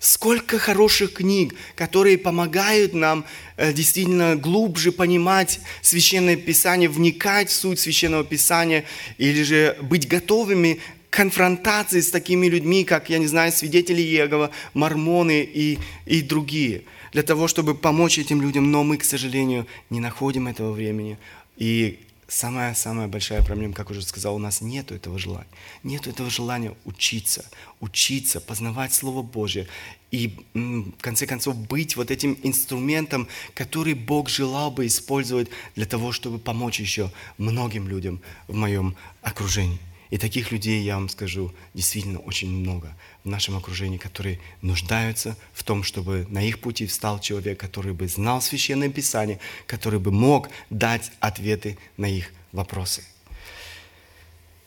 Сколько 0.00 0.58
хороших 0.58 1.14
книг, 1.14 1.54
которые 1.76 2.18
помогают 2.18 2.92
нам 2.92 3.24
э, 3.56 3.72
действительно 3.72 4.36
глубже 4.36 4.92
понимать 4.92 5.60
Священное 5.80 6.36
Писание, 6.36 6.90
вникать 6.90 7.48
в 7.48 7.54
суть 7.54 7.80
Священного 7.80 8.24
Писания, 8.24 8.84
или 9.16 9.42
же 9.44 9.78
быть 9.80 10.08
готовыми 10.08 10.80
конфронтации 11.08 12.00
с 12.00 12.10
такими 12.10 12.48
людьми, 12.48 12.84
как, 12.84 13.08
я 13.08 13.18
не 13.18 13.26
знаю, 13.26 13.52
свидетели 13.52 14.02
Иегова, 14.02 14.50
мормоны 14.74 15.42
и, 15.42 15.78
и 16.04 16.20
другие, 16.20 16.82
для 17.12 17.22
того, 17.22 17.48
чтобы 17.48 17.74
помочь 17.74 18.18
этим 18.18 18.42
людям. 18.42 18.70
Но 18.70 18.84
мы, 18.84 18.98
к 18.98 19.04
сожалению, 19.04 19.66
не 19.90 20.00
находим 20.00 20.48
этого 20.48 20.72
времени. 20.72 21.18
И 21.56 22.00
Самая-самая 22.32 23.08
большая 23.08 23.42
проблема, 23.42 23.74
как 23.74 23.90
уже 23.90 24.00
сказал, 24.00 24.36
у 24.36 24.38
нас 24.38 24.62
нет 24.62 24.90
этого 24.90 25.18
желания. 25.18 25.46
Нет 25.82 26.06
этого 26.06 26.30
желания 26.30 26.74
учиться, 26.86 27.44
учиться, 27.78 28.40
познавать 28.40 28.94
Слово 28.94 29.20
Божье 29.20 29.68
и, 30.10 30.38
в 30.54 31.02
конце 31.02 31.26
концов, 31.26 31.56
быть 31.56 31.94
вот 31.94 32.10
этим 32.10 32.38
инструментом, 32.42 33.28
который 33.52 33.92
Бог 33.92 34.30
желал 34.30 34.70
бы 34.70 34.86
использовать 34.86 35.50
для 35.74 35.84
того, 35.84 36.10
чтобы 36.10 36.38
помочь 36.38 36.80
еще 36.80 37.12
многим 37.36 37.86
людям 37.86 38.22
в 38.48 38.54
моем 38.54 38.96
окружении. 39.20 39.78
И 40.12 40.18
таких 40.18 40.52
людей, 40.52 40.82
я 40.82 40.96
вам 40.96 41.08
скажу, 41.08 41.54
действительно 41.72 42.18
очень 42.18 42.50
много 42.50 42.94
в 43.24 43.30
нашем 43.30 43.56
окружении, 43.56 43.96
которые 43.96 44.40
нуждаются 44.60 45.38
в 45.54 45.64
том, 45.64 45.82
чтобы 45.82 46.26
на 46.28 46.46
их 46.46 46.60
пути 46.60 46.84
встал 46.84 47.18
человек, 47.18 47.58
который 47.58 47.94
бы 47.94 48.06
знал 48.08 48.42
Священное 48.42 48.90
Писание, 48.90 49.40
который 49.66 49.98
бы 49.98 50.12
мог 50.12 50.50
дать 50.68 51.10
ответы 51.20 51.78
на 51.96 52.04
их 52.04 52.30
вопросы. 52.52 53.02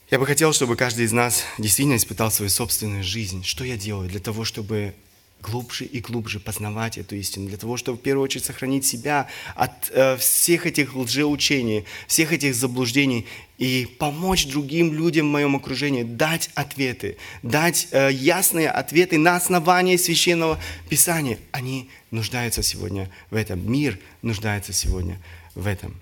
Я 0.10 0.18
бы 0.18 0.26
хотел, 0.26 0.52
чтобы 0.52 0.76
каждый 0.76 1.06
из 1.06 1.12
нас 1.12 1.44
действительно 1.60 1.98
испытал 1.98 2.32
свою 2.32 2.50
собственную 2.50 3.04
жизнь. 3.04 3.44
Что 3.44 3.64
я 3.64 3.78
делаю 3.78 4.10
для 4.10 4.20
того, 4.20 4.46
чтобы 4.46 4.96
глубже 5.46 5.86
и 5.86 6.00
глубже 6.00 6.40
познавать 6.40 6.98
эту 6.98 7.16
истину, 7.16 7.48
для 7.48 7.58
того, 7.58 7.78
чтобы 7.78 7.98
в 7.98 8.02
первую 8.02 8.24
очередь 8.24 8.46
сохранить 8.46 8.86
себя 8.86 9.28
от 9.56 9.92
э, 9.92 10.18
всех 10.18 10.66
этих 10.66 10.96
лжеучений, 10.96 11.86
всех 12.08 12.34
этих 12.34 12.56
заблуждений 12.56 13.28
и 13.58 13.88
помочь 14.00 14.48
другим 14.48 14.94
людям 14.94 15.28
в 15.28 15.32
моем 15.32 15.56
окружении 15.56 16.04
дать 16.04 16.50
ответы, 16.56 17.18
дать 17.44 17.88
э, 17.92 18.10
ясные 18.12 18.70
ответы 18.70 19.18
на 19.18 19.36
основании 19.36 19.98
священного 19.98 20.60
писания. 20.90 21.38
Они 21.52 21.90
нуждаются 22.12 22.64
сегодня 22.64 23.10
в 23.30 23.36
этом. 23.36 23.72
Мир 23.72 24.00
нуждается 24.22 24.74
сегодня 24.74 25.20
в 25.54 25.68
этом. 25.68 25.96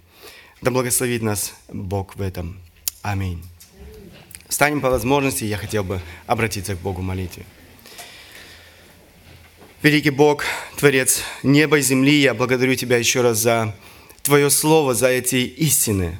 Да 0.62 0.72
благословит 0.72 1.22
нас 1.22 1.54
Бог 1.68 2.16
в 2.16 2.22
этом. 2.22 2.58
Аминь. 3.02 3.44
Станем 4.48 4.82
по 4.82 4.90
возможности, 4.90 5.44
я 5.44 5.58
хотел 5.58 5.84
бы 5.84 6.00
обратиться 6.28 6.76
к 6.76 6.80
Богу 6.80 7.02
в 7.02 7.04
молитве. 7.04 7.44
Великий 9.84 10.12
Бог, 10.12 10.46
Творец 10.78 11.24
неба 11.44 11.80
и 11.80 11.82
земли, 11.82 12.22
я 12.22 12.34
благодарю 12.34 12.74
Тебя 12.76 12.96
еще 12.96 13.20
раз 13.20 13.40
за 13.40 13.76
Твое 14.22 14.50
Слово, 14.50 14.94
за 14.94 15.10
эти 15.10 15.36
истины. 15.36 16.18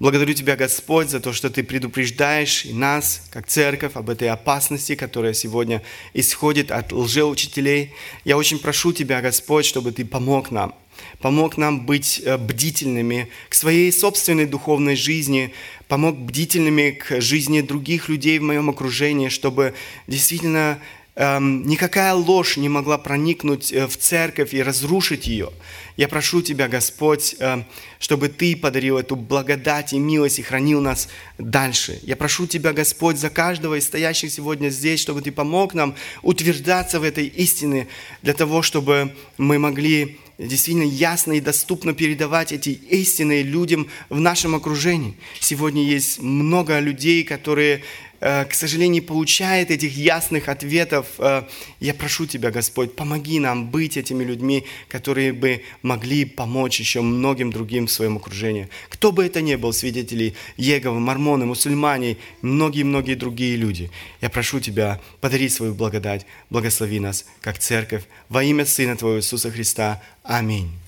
Благодарю 0.00 0.34
Тебя, 0.34 0.56
Господь, 0.56 1.08
за 1.08 1.20
то, 1.20 1.32
что 1.32 1.48
Ты 1.48 1.62
предупреждаешь 1.62 2.64
и 2.64 2.72
нас, 2.72 3.22
как 3.30 3.46
церковь, 3.46 3.92
об 3.94 4.10
этой 4.10 4.28
опасности, 4.28 4.96
которая 4.96 5.34
сегодня 5.34 5.82
исходит 6.14 6.72
от 6.72 6.90
лжеучителей. 6.90 7.94
Я 8.24 8.36
очень 8.36 8.58
прошу 8.58 8.92
Тебя, 8.92 9.20
Господь, 9.20 9.66
чтобы 9.66 9.92
Ты 9.92 10.04
помог 10.04 10.50
нам, 10.50 10.74
помог 11.20 11.58
нам 11.58 11.86
быть 11.86 12.20
э, 12.24 12.36
бдительными 12.36 13.30
к 13.48 13.54
своей 13.54 13.92
собственной 13.92 14.46
духовной 14.46 14.96
жизни, 14.96 15.54
помог 15.86 16.18
бдительными 16.18 16.90
к 16.90 17.20
жизни 17.20 17.60
других 17.60 18.08
людей 18.08 18.40
в 18.40 18.42
моем 18.42 18.68
окружении, 18.68 19.28
чтобы 19.28 19.74
действительно 20.08 20.80
никакая 21.16 22.12
ложь 22.12 22.58
не 22.58 22.68
могла 22.68 22.98
проникнуть 22.98 23.72
э, 23.72 23.86
в 23.86 23.96
церковь 23.96 24.52
и 24.52 24.62
разрушить 24.62 25.26
ее. 25.26 25.50
Я 25.96 26.08
прошу 26.08 26.42
Тебя, 26.42 26.68
Господь, 26.68 27.36
э, 27.38 27.62
чтобы 27.98 28.28
Ты 28.28 28.54
подарил 28.54 28.98
эту 28.98 29.16
благодать 29.16 29.94
и 29.94 29.98
милость 29.98 30.38
и 30.38 30.42
хранил 30.42 30.82
нас 30.82 31.08
дальше. 31.38 31.98
Я 32.02 32.16
прошу 32.16 32.46
Тебя, 32.46 32.74
Господь, 32.74 33.16
за 33.16 33.30
каждого 33.30 33.78
из 33.78 33.86
стоящих 33.86 34.30
сегодня 34.30 34.68
здесь, 34.68 35.00
чтобы 35.00 35.22
Ты 35.22 35.32
помог 35.32 35.72
нам 35.72 35.94
утверждаться 36.20 37.00
в 37.00 37.02
этой 37.02 37.26
истине, 37.26 37.88
для 38.20 38.34
того, 38.34 38.60
чтобы 38.60 39.14
мы 39.38 39.58
могли 39.58 40.18
действительно 40.38 40.84
ясно 40.84 41.32
и 41.32 41.40
доступно 41.40 41.94
передавать 41.94 42.52
эти 42.52 42.70
истины 42.70 43.42
людям 43.42 43.88
в 44.10 44.20
нашем 44.20 44.54
окружении. 44.54 45.16
Сегодня 45.40 45.82
есть 45.82 46.20
много 46.20 46.78
людей, 46.78 47.24
которые 47.24 47.82
к 48.20 48.54
сожалению, 48.54 48.92
не 48.92 49.00
получает 49.00 49.70
этих 49.70 49.96
ясных 49.96 50.48
ответов, 50.48 51.06
э, 51.18 51.42
я 51.80 51.94
прошу 51.94 52.26
Тебя, 52.26 52.50
Господь, 52.50 52.94
помоги 52.94 53.38
нам 53.40 53.70
быть 53.70 53.96
этими 53.96 54.24
людьми, 54.24 54.64
которые 54.88 55.32
бы 55.32 55.62
могли 55.82 56.24
помочь 56.24 56.80
еще 56.80 57.00
многим 57.00 57.52
другим 57.52 57.86
в 57.86 57.90
своем 57.90 58.16
окружении. 58.16 58.68
Кто 58.88 59.12
бы 59.12 59.24
это 59.24 59.42
ни 59.42 59.54
был, 59.56 59.72
свидетели 59.72 60.34
Еговы, 60.56 61.00
мормоны, 61.00 61.46
мусульмане, 61.46 62.16
многие-многие 62.42 63.14
другие 63.14 63.56
люди. 63.56 63.90
Я 64.20 64.30
прошу 64.30 64.60
Тебя, 64.60 65.00
подари 65.20 65.48
свою 65.48 65.74
благодать, 65.74 66.26
благослови 66.50 67.00
нас, 67.00 67.26
как 67.40 67.58
церковь, 67.58 68.04
во 68.28 68.42
имя 68.42 68.64
Сына 68.64 68.96
Твоего 68.96 69.18
Иисуса 69.18 69.50
Христа. 69.50 70.02
Аминь. 70.22 70.85